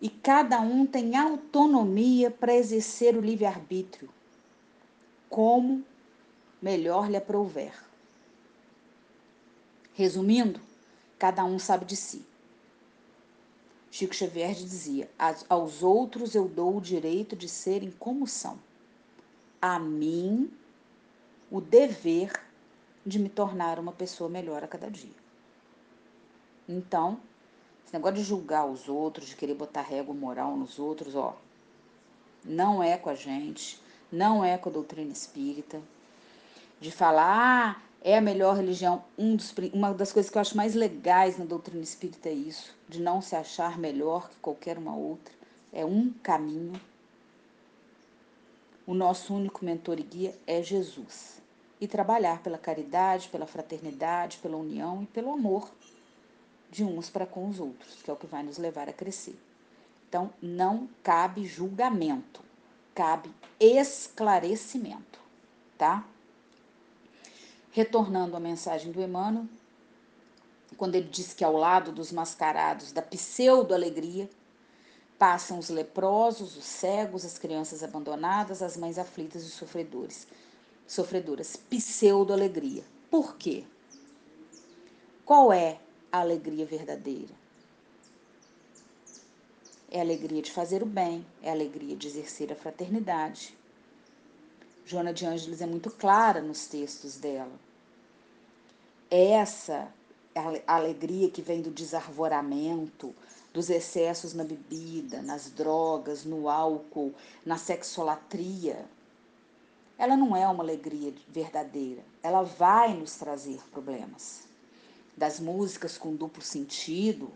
[0.00, 4.08] e cada um tem autonomia para exercer o livre-arbítrio,
[5.28, 5.84] como
[6.62, 7.74] melhor lhe aprouver.
[9.92, 10.60] Resumindo,
[11.18, 12.24] cada um sabe de si.
[13.90, 15.10] Chico Xavier dizia:
[15.48, 18.60] Aos outros eu dou o direito de serem como são.
[19.60, 20.48] A mim,
[21.50, 22.32] o dever
[23.04, 25.14] de me tornar uma pessoa melhor a cada dia.
[26.68, 27.18] Então,
[27.84, 31.34] esse negócio de julgar os outros, de querer botar régua moral nos outros, ó,
[32.44, 33.80] não é com a gente,
[34.12, 35.80] não é com a doutrina espírita.
[36.80, 39.02] De falar, ah, é a melhor religião.
[39.16, 42.76] Um dos, uma das coisas que eu acho mais legais na doutrina espírita é isso,
[42.88, 45.34] de não se achar melhor que qualquer uma outra.
[45.72, 46.80] É um caminho.
[48.88, 51.42] O nosso único mentor e guia é Jesus.
[51.78, 55.70] E trabalhar pela caridade, pela fraternidade, pela união e pelo amor
[56.70, 59.38] de uns para com os outros, que é o que vai nos levar a crescer.
[60.08, 62.40] Então, não cabe julgamento,
[62.94, 65.20] cabe esclarecimento,
[65.76, 66.02] tá?
[67.70, 69.44] Retornando à mensagem do Emmanuel,
[70.78, 74.30] quando ele diz que ao lado dos mascarados da pseudo-alegria
[75.18, 80.26] passam os leprosos, os cegos, as crianças abandonadas, as mães aflitas e sofredores,
[80.86, 81.56] sofredoras.
[81.56, 82.84] Pseudo-alegria.
[83.10, 83.64] Por quê?
[85.24, 85.78] Qual é
[86.12, 87.34] a alegria verdadeira?
[89.90, 93.56] É a alegria de fazer o bem, é a alegria de exercer a fraternidade.
[94.84, 97.58] Joana de Ângeles é muito clara nos textos dela
[99.10, 99.88] essa
[100.66, 103.14] alegria que vem do desarvoramento,
[103.52, 108.84] dos excessos na bebida, nas drogas, no álcool, na sexolatria,
[109.96, 112.02] ela não é uma alegria verdadeira.
[112.22, 114.46] Ela vai nos trazer problemas.
[115.16, 117.32] Das músicas com duplo sentido,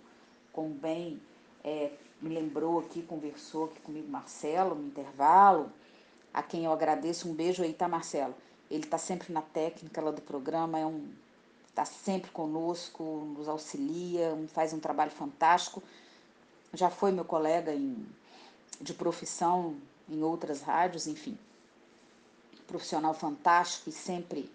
[0.53, 1.21] com bem
[1.65, 5.73] é, me lembrou aqui, conversou aqui comigo Marcelo no intervalo,
[6.33, 7.29] a quem eu agradeço.
[7.29, 8.35] Um beijo aí, tá, Marcelo?
[8.71, 11.09] Ele está sempre na técnica lá do programa, é um
[11.73, 13.03] está sempre conosco,
[13.37, 15.83] nos auxilia, faz um trabalho fantástico.
[16.75, 18.07] Já foi meu colega em,
[18.79, 19.77] de profissão
[20.09, 21.37] em outras rádios, enfim.
[22.67, 24.51] Profissional fantástico e sempre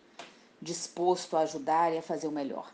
[0.62, 2.72] disposto a ajudar e a fazer o melhor.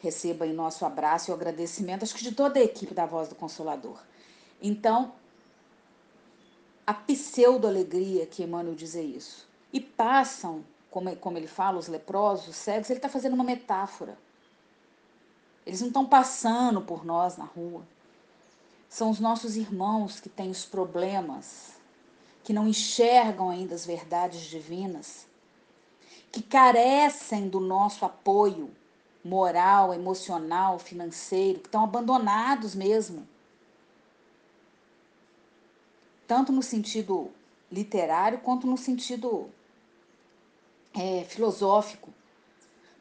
[0.00, 3.34] Receba aí nosso abraço e agradecimento, acho que de toda a equipe da Voz do
[3.34, 3.98] Consolador.
[4.62, 5.12] Então,
[6.86, 9.48] a pseudo-alegria que Emmanuel diz é isso.
[9.72, 14.18] E passam como, como ele fala, os leprosos, os cegos, ele está fazendo uma metáfora.
[15.66, 17.82] Eles não estão passando por nós na rua.
[18.88, 21.72] São os nossos irmãos que têm os problemas,
[22.42, 25.26] que não enxergam ainda as verdades divinas,
[26.32, 28.70] que carecem do nosso apoio
[29.22, 33.28] moral, emocional, financeiro, que estão abandonados mesmo.
[36.26, 37.30] Tanto no sentido
[37.70, 39.50] literário quanto no sentido
[40.94, 42.12] é, filosófico.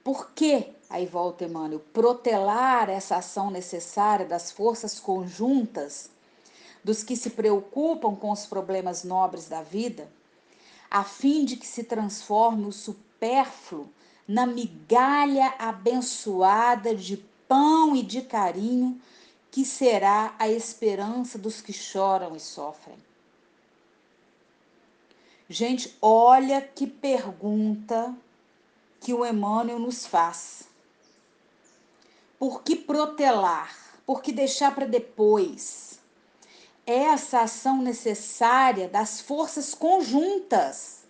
[0.04, 6.10] Por que, aí volta Emmanuel, protelar essa ação necessária das forças conjuntas
[6.84, 10.10] dos que se preocupam com os problemas nobres da vida,
[10.89, 13.89] a fim de que se transforme o supérfluo
[14.28, 19.02] na migalha abençoada de pão e de carinho
[19.52, 23.07] que será a esperança dos que choram e sofrem.
[25.50, 28.14] Gente, olha que pergunta
[29.00, 30.68] que o Emmanuel nos faz.
[32.38, 33.74] Por que protelar?
[34.06, 36.00] Por que deixar para depois?
[36.86, 41.04] Essa ação necessária das forças conjuntas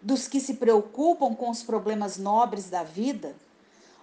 [0.00, 3.34] dos que se preocupam com os problemas nobres da vida.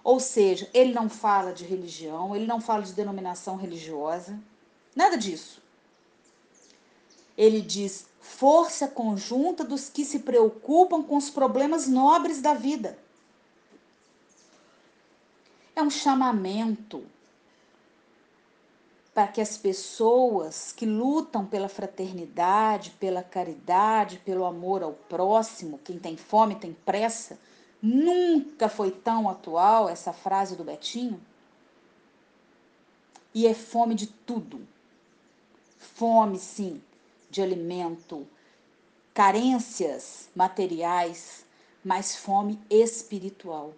[0.04, 4.38] Ou seja, ele não fala de religião, ele não fala de denominação religiosa,
[4.94, 5.62] nada disso.
[7.36, 12.98] Ele diz força conjunta dos que se preocupam com os problemas nobres da vida.
[15.74, 17.04] É um chamamento
[19.14, 25.98] para que as pessoas que lutam pela fraternidade, pela caridade, pelo amor ao próximo, quem
[25.98, 27.38] tem fome tem pressa,
[27.80, 31.18] nunca foi tão atual essa frase do Betinho.
[33.32, 34.66] E é fome de tudo.
[35.78, 36.82] Fome, sim,
[37.36, 38.26] de alimento,
[39.12, 41.44] carências materiais,
[41.84, 43.74] mas fome espiritual.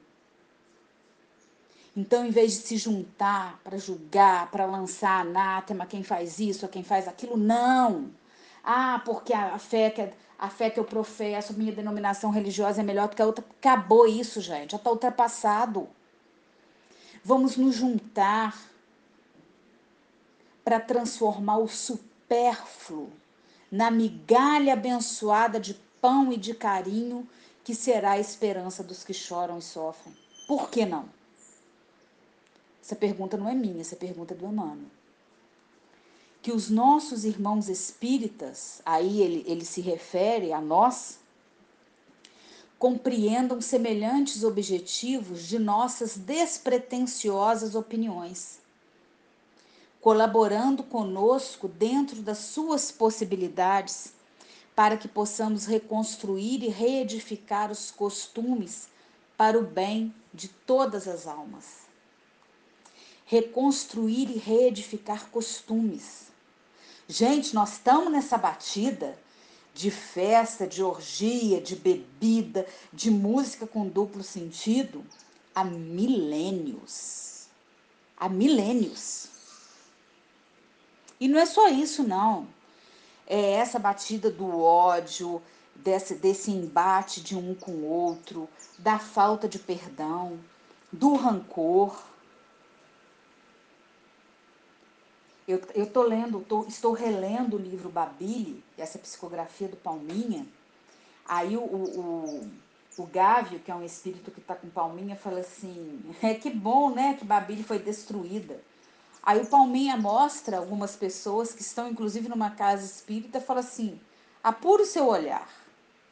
[1.97, 6.69] Então, em vez de se juntar para julgar, para lançar anátema, quem faz isso, a
[6.69, 8.11] quem faz aquilo, não.
[8.63, 13.09] Ah, porque a fé que, a fé que eu professo, minha denominação religiosa é melhor
[13.09, 13.45] do que a outra.
[13.59, 14.71] Acabou isso, gente.
[14.71, 15.89] Já está ultrapassado.
[17.25, 18.57] Vamos nos juntar
[20.63, 23.11] para transformar o supérfluo
[23.71, 27.29] na migalha abençoada de pão e de carinho
[27.65, 30.17] que será a esperança dos que choram e sofrem.
[30.47, 31.09] Por que não?
[32.83, 34.89] Essa pergunta não é minha, essa pergunta é do Emmanuel.
[36.41, 41.19] Que os nossos irmãos espíritas, aí ele, ele se refere a nós,
[42.79, 48.61] compreendam semelhantes objetivos de nossas despretensiosas opiniões,
[50.01, 54.13] colaborando conosco dentro das suas possibilidades,
[54.75, 58.89] para que possamos reconstruir e reedificar os costumes
[59.37, 61.89] para o bem de todas as almas
[63.29, 66.29] reconstruir e reedificar costumes.
[67.07, 69.19] Gente, nós estamos nessa batida
[69.75, 75.05] de festa, de orgia, de bebida, de música com duplo sentido
[75.55, 77.49] há milênios.
[78.17, 79.29] Há milênios.
[81.21, 82.47] E não é só isso, não.
[83.27, 85.43] É essa batida do ódio,
[85.75, 88.49] desse, desse embate de um com o outro,
[88.79, 90.39] da falta de perdão,
[90.93, 92.03] do rancor.
[95.47, 100.47] Eu, eu tô lendo, tô, estou relendo o livro Babile, essa psicografia do Palminha.
[101.27, 102.51] Aí o, o,
[102.99, 106.91] o, Gávio, que é um espírito que está com Palminha, fala assim: é que bom,
[106.91, 108.61] né, que Babile foi destruída.
[109.23, 114.01] Aí o Palminha mostra algumas pessoas que estão, inclusive, numa casa espírita, fala assim:
[114.43, 115.49] apura o seu olhar.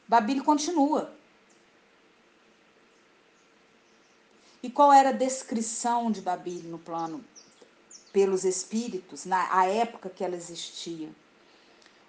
[0.07, 1.13] Babile continua.
[4.61, 7.23] E qual era a descrição de Babile no plano
[8.17, 11.07] pelos espíritos na época que ela existia.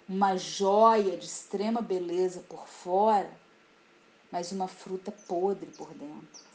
[0.07, 3.31] Uma joia de extrema beleza por fora,
[4.31, 6.48] mas uma fruta podre por dentro.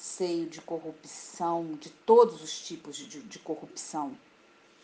[0.00, 4.16] Seio de corrupção, de todos os tipos de, de corrupção,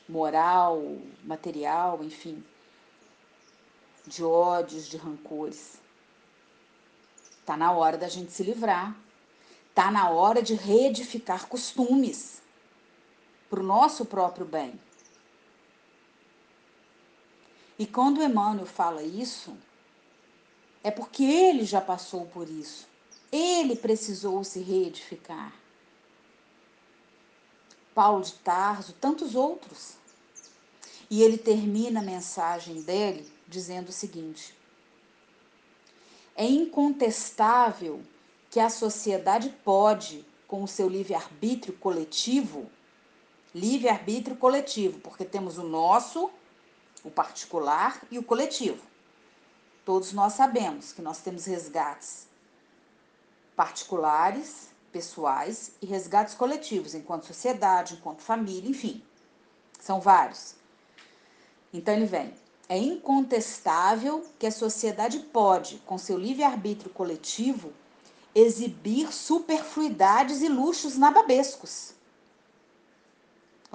[0.07, 2.45] moral, material, enfim,
[4.07, 5.81] de ódios, de rancores.
[7.47, 8.95] Tá na hora da gente se livrar.
[9.75, 12.43] Tá na hora de reedificar costumes
[13.49, 14.79] para o nosso próprio bem.
[17.79, 19.57] E quando Emmanuel fala isso,
[20.85, 22.87] é porque ele já passou por isso.
[23.31, 25.53] Ele precisou se reedificar.
[27.95, 29.95] Paulo de Tarso, tantos outros.
[31.09, 34.57] E ele termina a mensagem dele dizendo o seguinte:
[36.35, 38.03] É incontestável
[38.51, 42.71] que a sociedade pode, com o seu livre-arbítrio coletivo,
[43.55, 46.31] livre-arbítrio coletivo, porque temos o nosso,
[47.03, 48.83] o particular e o coletivo.
[49.85, 52.26] Todos nós sabemos que nós temos resgates
[53.57, 59.03] particulares, pessoais e resgates coletivos, enquanto sociedade, enquanto família, enfim.
[59.81, 60.55] São vários.
[61.73, 62.33] Então ele vem.
[62.69, 67.73] É incontestável que a sociedade pode, com seu livre-arbítrio coletivo,
[68.35, 71.97] exibir superfluidades e luxos nababescos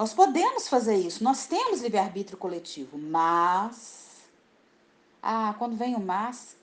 [0.01, 4.07] nós podemos fazer isso, nós temos livre-arbítrio coletivo, mas.
[5.21, 6.55] Ah, quando vem o mas,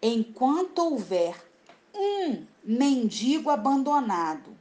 [0.00, 1.34] enquanto houver
[1.94, 4.56] um mendigo abandonado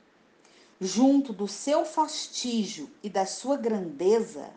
[0.80, 4.50] junto do seu fastígio e da sua grandeza,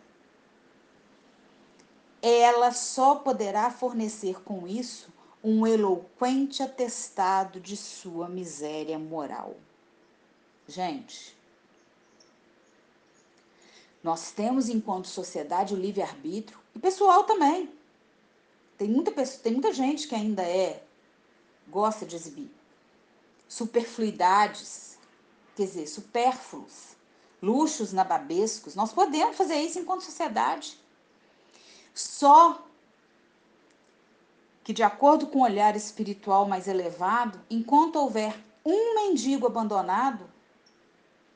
[2.21, 5.13] ela só poderá fornecer com isso
[5.43, 9.55] um eloquente atestado de sua miséria moral.
[10.67, 11.37] Gente,
[14.03, 17.71] nós temos, enquanto sociedade, o livre-arbítrio e pessoal também.
[18.75, 20.83] Tem muita, tem muita gente que ainda é,
[21.67, 22.54] gosta de exibir.
[23.47, 24.97] Superfluidades,
[25.55, 26.95] quer dizer, supérfluos,
[27.41, 28.75] luxos nababescos.
[28.75, 30.79] Nós podemos fazer isso enquanto sociedade.
[31.93, 32.65] Só
[34.63, 38.35] que, de acordo com o olhar espiritual mais elevado, enquanto houver
[38.65, 40.27] um mendigo abandonado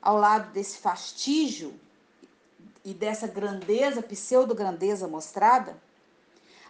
[0.01, 1.79] ao lado desse fastígio
[2.83, 5.79] e dessa grandeza, pseudo-grandeza mostrada,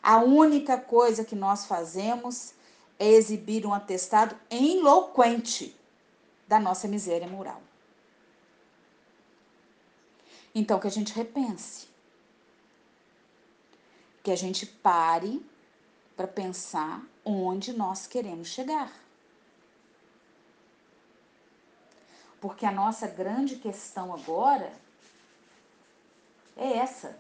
[0.04, 2.54] a única coisa que nós fazemos
[3.00, 5.74] é exibir um atestado eloquente
[6.46, 7.62] da nossa miséria moral.
[10.54, 11.88] Então, que a gente repense.
[14.22, 15.44] Que a gente pare
[16.18, 18.92] para pensar onde nós queremos chegar.
[22.42, 24.74] Porque a nossa grande questão agora
[26.58, 27.18] é essa.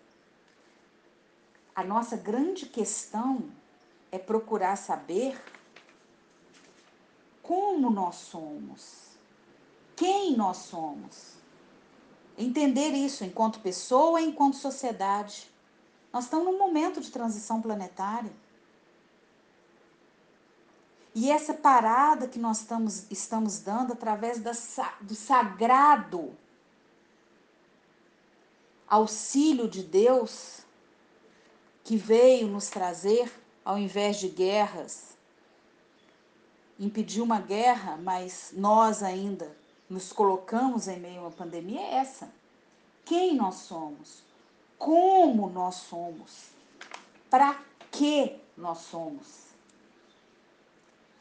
[1.73, 3.49] A nossa grande questão
[4.11, 5.39] é procurar saber
[7.49, 9.17] como nós somos,
[9.95, 11.33] quem nós somos.
[12.37, 15.49] Entender isso enquanto pessoa enquanto sociedade.
[16.13, 18.31] Nós estamos num momento de transição planetária.
[21.15, 24.51] E essa parada que nós estamos, estamos dando através da,
[25.01, 26.37] do sagrado
[28.87, 30.59] auxílio de Deus
[31.83, 33.31] que veio nos trazer
[33.65, 35.08] ao invés de guerras,
[36.79, 39.55] impedir uma guerra, mas nós ainda
[39.89, 42.31] nos colocamos em meio a uma pandemia, é essa.
[43.03, 44.23] Quem nós somos?
[44.77, 46.49] Como nós somos?
[47.29, 47.61] Para
[47.91, 49.49] que nós somos?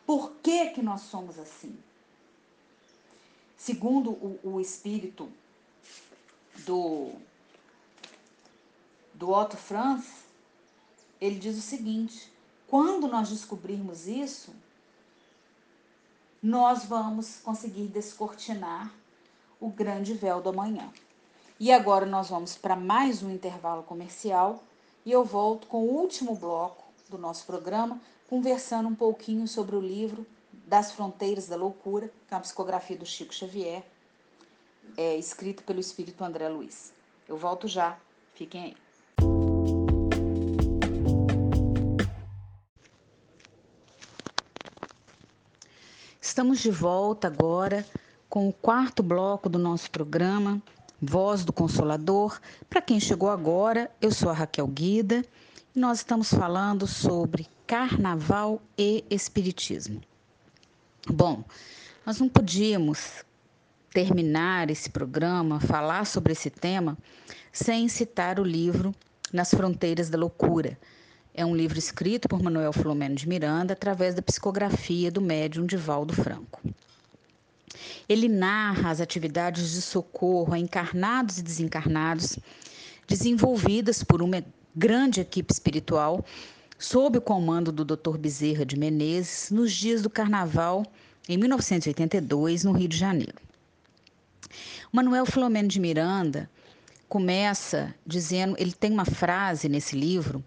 [0.07, 1.77] Por que, que nós somos assim?
[3.57, 5.31] Segundo o, o espírito
[6.65, 7.13] do,
[9.13, 10.25] do Otto Franz,
[11.21, 12.33] ele diz o seguinte:
[12.67, 14.55] quando nós descobrirmos isso,
[16.43, 18.93] nós vamos conseguir descortinar
[19.61, 20.93] o grande véu do amanhã.
[21.59, 24.63] E agora nós vamos para mais um intervalo comercial
[25.05, 29.81] e eu volto com o último bloco do nosso programa conversando um pouquinho sobre o
[29.81, 33.83] livro Das Fronteiras da Loucura, que é uma psicografia do Chico Xavier,
[34.97, 36.93] é, escrito pelo espírito André Luiz.
[37.27, 37.99] Eu volto já,
[38.35, 38.77] fiquem aí.
[46.39, 47.85] Estamos de volta agora
[48.29, 50.63] com o quarto bloco do nosso programa,
[51.03, 52.39] Voz do Consolador.
[52.71, 55.25] Para quem chegou agora, eu sou a Raquel Guida
[55.75, 60.01] e nós estamos falando sobre Carnaval e Espiritismo.
[61.11, 61.43] Bom,
[62.07, 63.25] nós não podíamos
[63.93, 66.97] terminar esse programa, falar sobre esse tema,
[67.53, 68.95] sem citar o livro
[69.33, 70.79] Nas Fronteiras da Loucura.
[71.39, 76.13] É um livro escrito por Manuel Filomeno de Miranda através da psicografia do médium Divaldo
[76.13, 76.61] Franco.
[78.09, 82.41] Ele narra as atividades de socorro a encarnados e desencarnados
[83.07, 86.25] desenvolvidas por uma grande equipe espiritual
[86.77, 88.19] sob o comando do Dr.
[88.19, 90.85] Bezerra de Menezes, nos dias do Carnaval,
[91.29, 93.41] em 1982, no Rio de Janeiro.
[94.91, 96.51] Manuel Filomeno de Miranda
[97.09, 100.43] começa dizendo, ele tem uma frase nesse livro,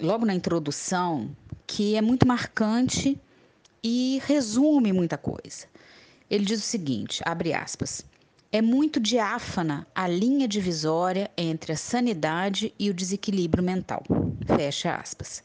[0.00, 1.34] logo na introdução,
[1.66, 3.20] que é muito marcante
[3.82, 5.66] e resume muita coisa.
[6.28, 8.04] Ele diz o seguinte, abre aspas:
[8.52, 14.02] é muito diáfana a linha divisória entre a sanidade e o desequilíbrio mental.
[14.46, 15.42] Fecha aspas.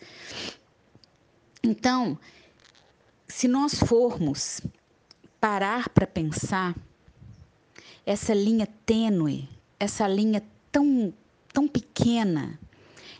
[1.64, 2.18] Então,
[3.28, 4.62] se nós formos
[5.40, 6.76] parar para pensar
[8.06, 11.14] essa linha tênue, essa linha tão,
[11.54, 12.60] tão pequena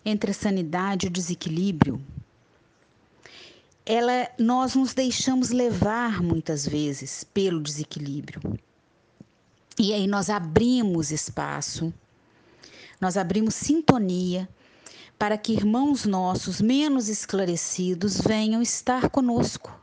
[0.06, 2.00] entre a sanidade e o desequilíbrio,
[3.86, 8.42] ela, nós nos deixamos levar muitas vezes pelo desequilíbrio.
[9.78, 11.94] E aí nós abrimos espaço,
[13.00, 14.48] nós abrimos sintonia
[15.18, 19.74] para que irmãos nossos menos esclarecidos venham estar conosco,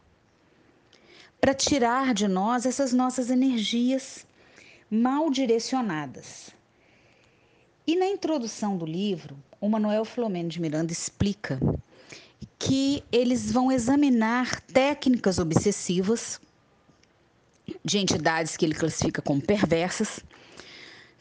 [1.41, 4.27] para tirar de nós essas nossas energias
[4.91, 6.51] mal direcionadas.
[7.87, 11.61] E na introdução do livro, o Manuel Filomeno de Miranda explica
[12.59, 16.41] que eles vão examinar técnicas obsessivas
[17.85, 20.19] de entidades que ele classifica como perversas,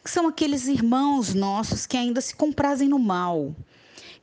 [0.02, 3.54] que são aqueles irmãos nossos que ainda se comprazem no mal,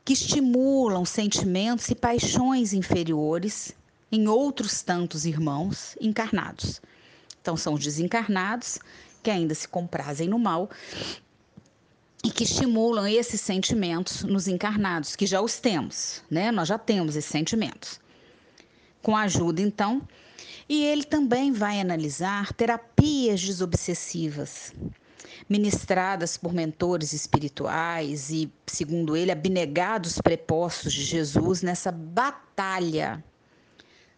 [0.04, 3.74] que estimulam sentimentos e paixões inferiores
[4.12, 6.82] em outros tantos irmãos encarnados.
[7.42, 8.80] Então, são os desencarnados
[9.24, 10.70] que ainda se comprazem no mal
[12.24, 16.52] e que estimulam esses sentimentos nos encarnados, que já os temos, né?
[16.52, 18.00] Nós já temos esses sentimentos.
[19.02, 20.06] Com ajuda, então,
[20.68, 24.74] e ele também vai analisar terapias desobsessivas,
[25.48, 33.24] ministradas por mentores espirituais e, segundo ele, abnegados prepostos de Jesus nessa batalha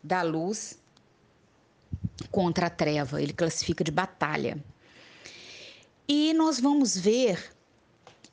[0.03, 0.79] da luz
[2.31, 3.21] contra a treva.
[3.21, 4.61] Ele classifica de batalha.
[6.07, 7.53] E nós vamos ver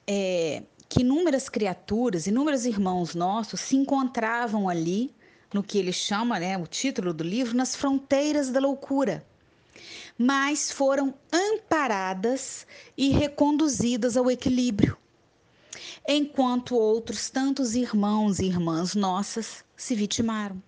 [0.09, 5.15] é, que inúmeras criaturas, inúmeros irmãos nossos se encontravam ali
[5.53, 9.25] no que ele chama, né, o título do livro, Nas Fronteiras da Loucura.
[10.19, 14.99] mas foram amparadas e reconduzidas ao equilíbrio,
[16.09, 20.61] enquanto outros tantos irmãos e irmãs nossas se vitimaram.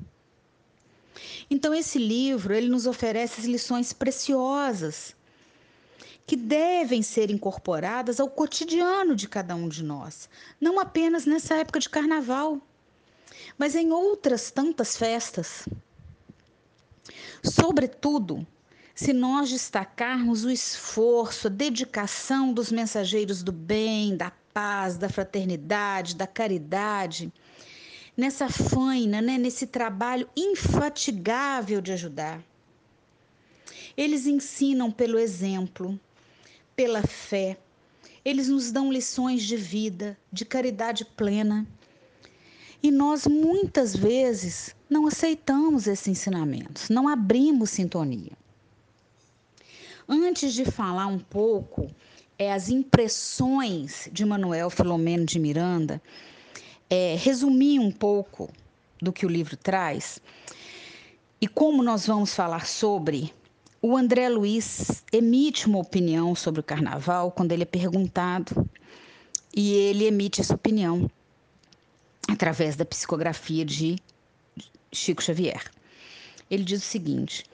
[1.50, 5.16] Então esse livro, ele nos oferece lições preciosas
[6.30, 11.80] que devem ser incorporadas ao cotidiano de cada um de nós, não apenas nessa época
[11.80, 12.60] de carnaval,
[13.58, 15.68] mas em outras tantas festas.
[17.42, 18.46] Sobretudo,
[18.94, 26.14] se nós destacarmos o esforço, a dedicação dos mensageiros do bem, da paz, da fraternidade,
[26.14, 27.32] da caridade,
[28.16, 32.40] nessa faina, né, nesse trabalho infatigável de ajudar.
[33.96, 35.98] Eles ensinam pelo exemplo,
[36.80, 37.58] pela fé.
[38.24, 41.66] Eles nos dão lições de vida, de caridade plena.
[42.82, 48.32] E nós muitas vezes não aceitamos esses ensinamentos, não abrimos sintonia.
[50.08, 51.90] Antes de falar um pouco
[52.38, 56.00] é, as impressões de Manuel Filomeno de Miranda,
[56.88, 58.48] é, resumir um pouco
[59.02, 60.18] do que o livro traz
[61.42, 63.34] e como nós vamos falar sobre
[63.82, 68.68] o André Luiz emite uma opinião sobre o carnaval quando ele é perguntado,
[69.56, 71.10] e ele emite essa opinião
[72.28, 73.96] através da psicografia de
[74.92, 75.64] Chico Xavier.
[76.50, 77.44] Ele diz o seguinte: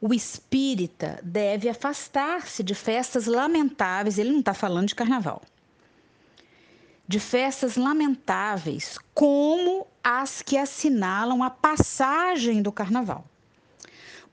[0.00, 5.42] o espírita deve afastar-se de festas lamentáveis, ele não está falando de carnaval,
[7.06, 13.26] de festas lamentáveis, como as que assinalam a passagem do carnaval.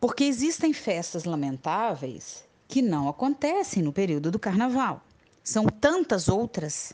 [0.02, 5.06] Porque existem festas lamentáveis que não acontecem no período do carnaval.
[5.44, 6.92] São tantas outras,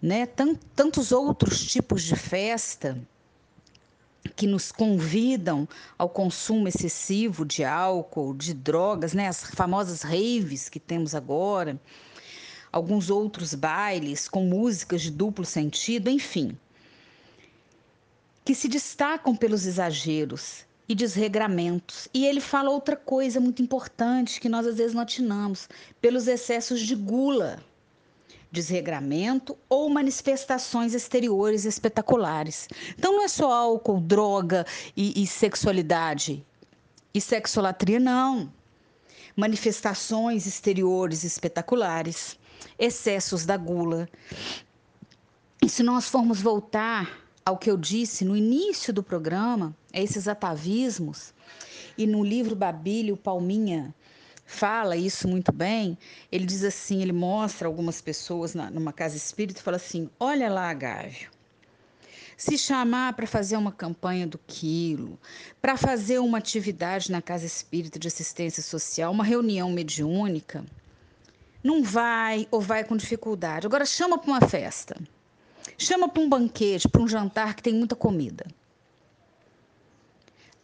[0.00, 0.24] né?
[0.76, 2.96] tantos outros tipos de festa
[4.36, 5.68] que nos convidam
[5.98, 9.26] ao consumo excessivo de álcool, de drogas, né?
[9.26, 11.78] As famosas raves que temos agora,
[12.70, 16.56] alguns outros bailes com músicas de duplo sentido, enfim,
[18.44, 22.08] que se destacam pelos exageros e desregramentos.
[22.12, 25.68] E ele fala outra coisa muito importante que nós às vezes não atinamos,
[26.00, 27.58] pelos excessos de gula,
[28.50, 32.68] desregramento ou manifestações exteriores espetaculares.
[32.96, 34.64] Então não é só álcool, droga
[34.96, 36.44] e, e sexualidade
[37.12, 38.52] e sexolatria, não.
[39.36, 42.38] Manifestações exteriores espetaculares,
[42.78, 44.08] excessos da gula.
[45.62, 50.26] E se nós formos voltar ao que eu disse no início do programa, a esses
[50.26, 51.34] atavismos,
[51.96, 53.94] e no livro Babílio, Palminha
[54.46, 55.96] fala isso muito bem.
[56.30, 60.50] Ele diz assim: ele mostra algumas pessoas na, numa casa espírita e fala assim: Olha
[60.50, 61.30] lá, Gávio.
[62.36, 65.18] Se chamar para fazer uma campanha do quilo,
[65.62, 70.64] para fazer uma atividade na casa espírita de assistência social, uma reunião mediúnica,
[71.62, 73.66] não vai ou vai com dificuldade.
[73.66, 74.96] Agora chama para uma festa.
[75.78, 78.46] Chama para um banquete, para um jantar que tem muita comida.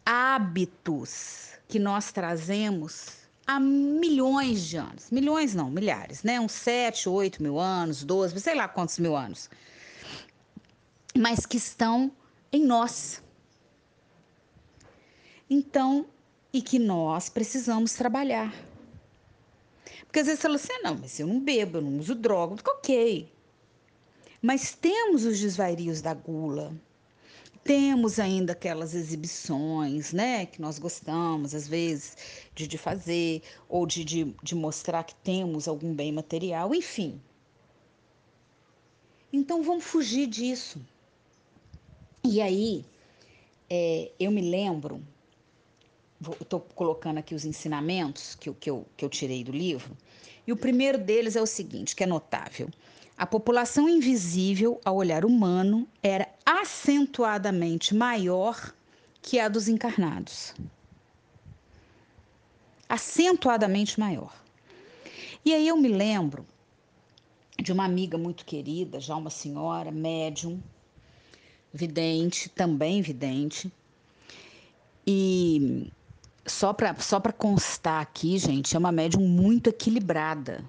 [0.04, 5.10] Hábitos que nós trazemos há milhões de anos.
[5.10, 6.40] Milhões não, milhares, né?
[6.40, 9.50] Uns 7, 8 mil anos, 12, sei lá quantos mil anos.
[11.16, 12.12] Mas que estão
[12.52, 13.22] em nós.
[15.48, 16.06] Então,
[16.52, 18.54] e que nós precisamos trabalhar.
[20.06, 22.14] Porque às vezes você fala assim, ah, não, mas eu não bebo, eu não uso
[22.14, 23.32] droga, ok.
[24.42, 26.74] Mas temos os desvarios da gula,
[27.62, 32.16] temos ainda aquelas exibições, né, que nós gostamos às vezes
[32.54, 37.20] de, de fazer, ou de, de, de mostrar que temos algum bem material, enfim.
[39.32, 40.80] Então vamos fugir disso.
[42.24, 42.84] E aí,
[43.68, 45.02] é, eu me lembro,
[46.40, 49.96] estou colocando aqui os ensinamentos que, que, eu, que eu tirei do livro,
[50.46, 52.68] e o primeiro deles é o seguinte, que é notável.
[53.20, 58.74] A população invisível, ao olhar humano, era acentuadamente maior
[59.20, 60.54] que a dos encarnados.
[62.88, 64.34] Acentuadamente maior.
[65.44, 66.46] E aí eu me lembro
[67.58, 70.58] de uma amiga muito querida, já uma senhora, médium,
[71.74, 73.70] vidente, também vidente.
[75.06, 75.92] E
[76.46, 80.64] só para só constar aqui, gente, é uma médium muito equilibrada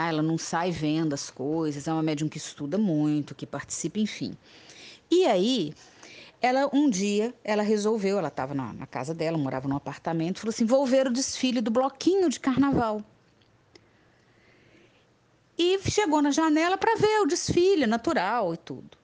[0.00, 0.08] tá?
[0.08, 4.34] Ela não sai vendo as coisas, é uma médium que estuda muito, que participa, enfim.
[5.10, 5.74] E aí,
[6.40, 10.50] ela um dia, ela resolveu, ela estava na, na, casa dela, morava num apartamento, falou
[10.50, 13.04] assim: vou ver o desfile do bloquinho de carnaval.
[15.58, 18.96] E chegou na janela para ver o desfile natural e tudo.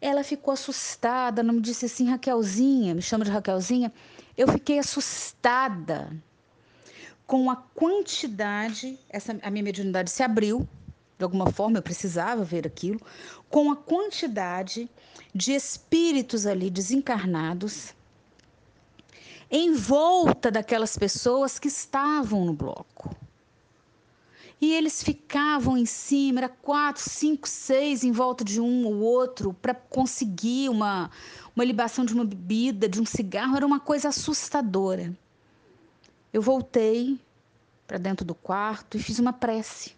[0.00, 3.92] Ela ficou assustada, não me disse assim, Raquelzinha, me chama de Raquelzinha.
[4.34, 6.10] Eu fiquei assustada
[7.28, 10.66] com a quantidade, essa a minha mediunidade se abriu,
[11.18, 12.98] de alguma forma eu precisava ver aquilo,
[13.50, 14.88] com a quantidade
[15.34, 17.92] de espíritos ali desencarnados
[19.50, 23.14] em volta daquelas pessoas que estavam no bloco.
[24.58, 29.52] E eles ficavam em cima, era quatro, cinco, seis em volta de um ou outro,
[29.52, 31.10] para conseguir uma,
[31.54, 35.14] uma libação de uma bebida, de um cigarro, era uma coisa assustadora.
[36.32, 37.18] Eu voltei
[37.86, 39.92] para dentro do quarto e fiz uma prece.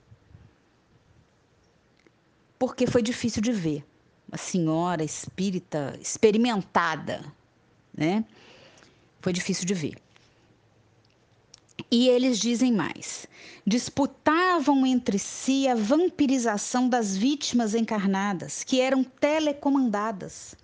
[2.59, 3.85] Porque foi difícil de ver.
[4.29, 7.25] Uma senhora espírita experimentada,
[7.93, 8.25] né?
[9.21, 9.97] Foi difícil de ver.
[11.91, 13.27] E eles dizem mais:
[13.67, 20.55] disputavam entre si a vampirização das vítimas encarnadas, que eram telecomandadas.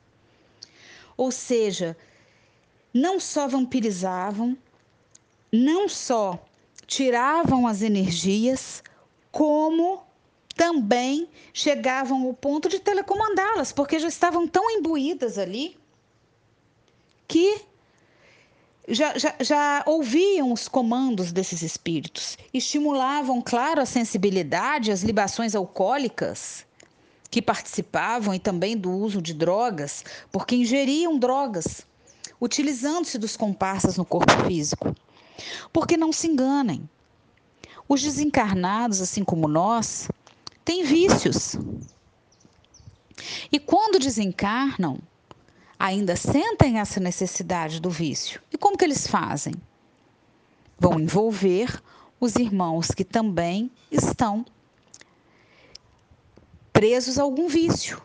[1.16, 1.96] Ou seja,
[2.92, 4.56] não só vampirizavam,
[5.56, 6.38] não só
[6.86, 8.82] tiravam as energias,
[9.32, 10.02] como
[10.54, 15.76] também chegavam ao ponto de telecomandá-las, porque já estavam tão imbuídas ali
[17.28, 17.60] que
[18.88, 26.64] já, já, já ouviam os comandos desses espíritos, estimulavam, claro, a sensibilidade, as libações alcoólicas
[27.28, 31.84] que participavam e também do uso de drogas, porque ingeriam drogas,
[32.40, 34.94] utilizando-se dos comparsas no corpo físico.
[35.72, 36.88] Porque não se enganem,
[37.88, 40.08] os desencarnados, assim como nós,
[40.64, 41.56] têm vícios.
[43.50, 44.98] E quando desencarnam,
[45.78, 48.40] ainda sentem essa necessidade do vício.
[48.52, 49.54] E como que eles fazem?
[50.78, 51.82] Vão envolver
[52.18, 54.44] os irmãos que também estão
[56.72, 58.02] presos a algum vício.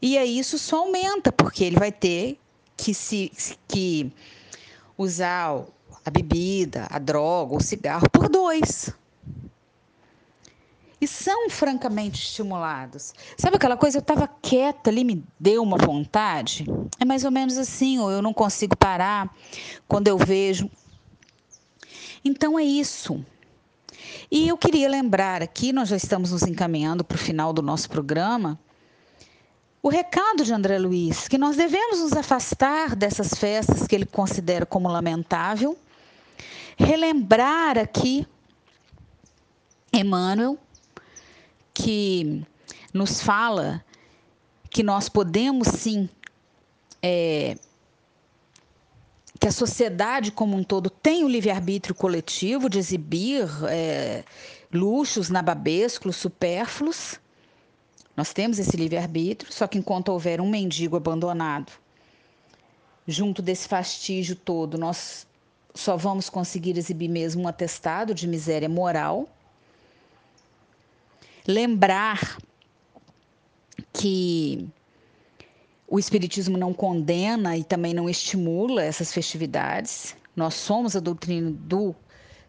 [0.00, 2.38] E aí isso só aumenta, porque ele vai ter
[2.76, 3.30] que se
[3.68, 4.12] que
[4.98, 5.64] usar
[6.04, 8.92] a bebida, a droga, o cigarro por dois
[11.02, 13.12] e são francamente estimulados.
[13.36, 13.98] Sabe aquela coisa?
[13.98, 16.64] Eu estava quieta ali, me deu uma vontade.
[17.00, 19.28] É mais ou menos assim, ou eu não consigo parar
[19.88, 20.70] quando eu vejo.
[22.24, 23.24] Então é isso.
[24.30, 27.90] E eu queria lembrar aqui, nós já estamos nos encaminhando para o final do nosso
[27.90, 28.56] programa,
[29.82, 34.64] o recado de André Luiz, que nós devemos nos afastar dessas festas que ele considera
[34.64, 35.76] como lamentável,
[36.76, 38.26] relembrar aqui
[39.92, 40.58] Emmanuel,
[41.74, 42.42] que
[42.94, 43.84] nos fala
[44.70, 46.08] que nós podemos sim,
[47.02, 47.56] é,
[49.38, 54.24] que a sociedade como um todo tem o livre-arbítrio coletivo de exibir é,
[54.72, 57.20] luxos nababescos, supérfluos.
[58.16, 61.72] Nós temos esse livre-arbítrio, só que enquanto houver um mendigo abandonado,
[63.06, 65.26] junto desse fastígio todo, nós
[65.74, 69.28] só vamos conseguir exibir mesmo um atestado de miséria moral
[71.46, 72.38] lembrar
[73.92, 74.68] que
[75.86, 80.16] o Espiritismo não condena e também não estimula essas festividades.
[80.34, 81.94] Nós somos a doutrina do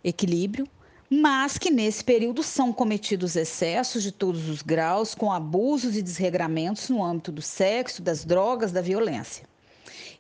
[0.04, 0.68] equilíbrio,
[1.10, 6.90] mas que nesse período são cometidos excessos de todos os graus, com abusos e desregramentos
[6.90, 9.46] no âmbito do sexo, das drogas, da violência.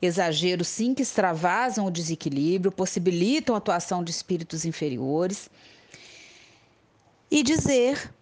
[0.01, 5.49] Exageros, sim, que extravasam o desequilíbrio, possibilitam a atuação de espíritos inferiores.
[7.31, 8.13] E dizer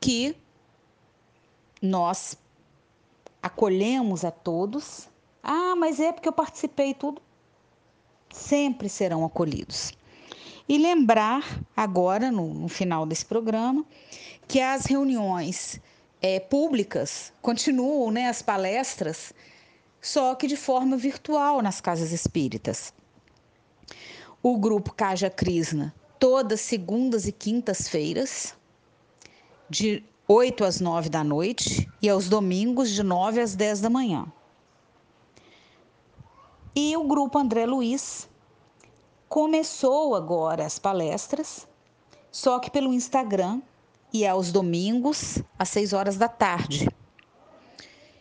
[0.00, 0.36] que
[1.80, 2.36] nós
[3.42, 5.08] acolhemos a todos.
[5.42, 7.22] Ah, mas é porque eu participei tudo.
[8.30, 9.92] Sempre serão acolhidos.
[10.68, 11.44] E lembrar
[11.76, 13.84] agora, no, no final desse programa,
[14.48, 15.80] que as reuniões
[16.20, 19.32] é, públicas continuam, né, as palestras,
[20.06, 22.94] só que de forma virtual nas casas espíritas.
[24.40, 28.54] O grupo Caja Krishna, todas segundas e quintas-feiras,
[29.68, 34.32] de 8 às 9 da noite e aos domingos de 9 às 10 da manhã.
[36.72, 38.28] E o grupo André Luiz
[39.28, 41.66] começou agora as palestras,
[42.30, 43.60] só que pelo Instagram
[44.12, 46.88] e aos domingos às 6 horas da tarde.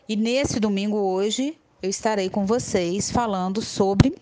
[0.09, 1.55] E nesse domingo hoje
[1.85, 4.17] eu estarei com vocês falando sobre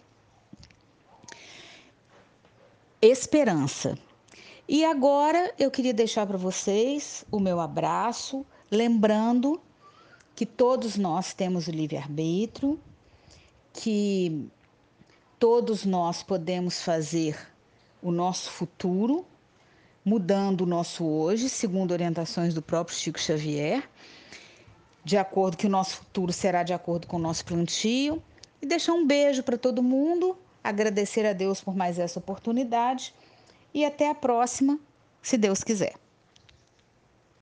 [3.01, 3.97] esperança.
[4.68, 9.61] E agora eu queria deixar para vocês o meu abraço, lembrando
[10.36, 12.78] que todos nós temos o livre-arbítrio,
[13.72, 14.49] que
[15.39, 17.38] todos nós podemos fazer
[18.01, 19.26] o nosso futuro,
[20.03, 23.89] mudando o nosso hoje, segundo orientações do próprio Chico Xavier,
[25.04, 28.22] de acordo que o nosso futuro será de acordo com o nosso plantio.
[28.62, 33.14] E deixar um beijo para todo mundo, agradecer a Deus por mais essa oportunidade
[33.74, 34.80] e até a próxima,
[35.22, 35.95] se Deus quiser.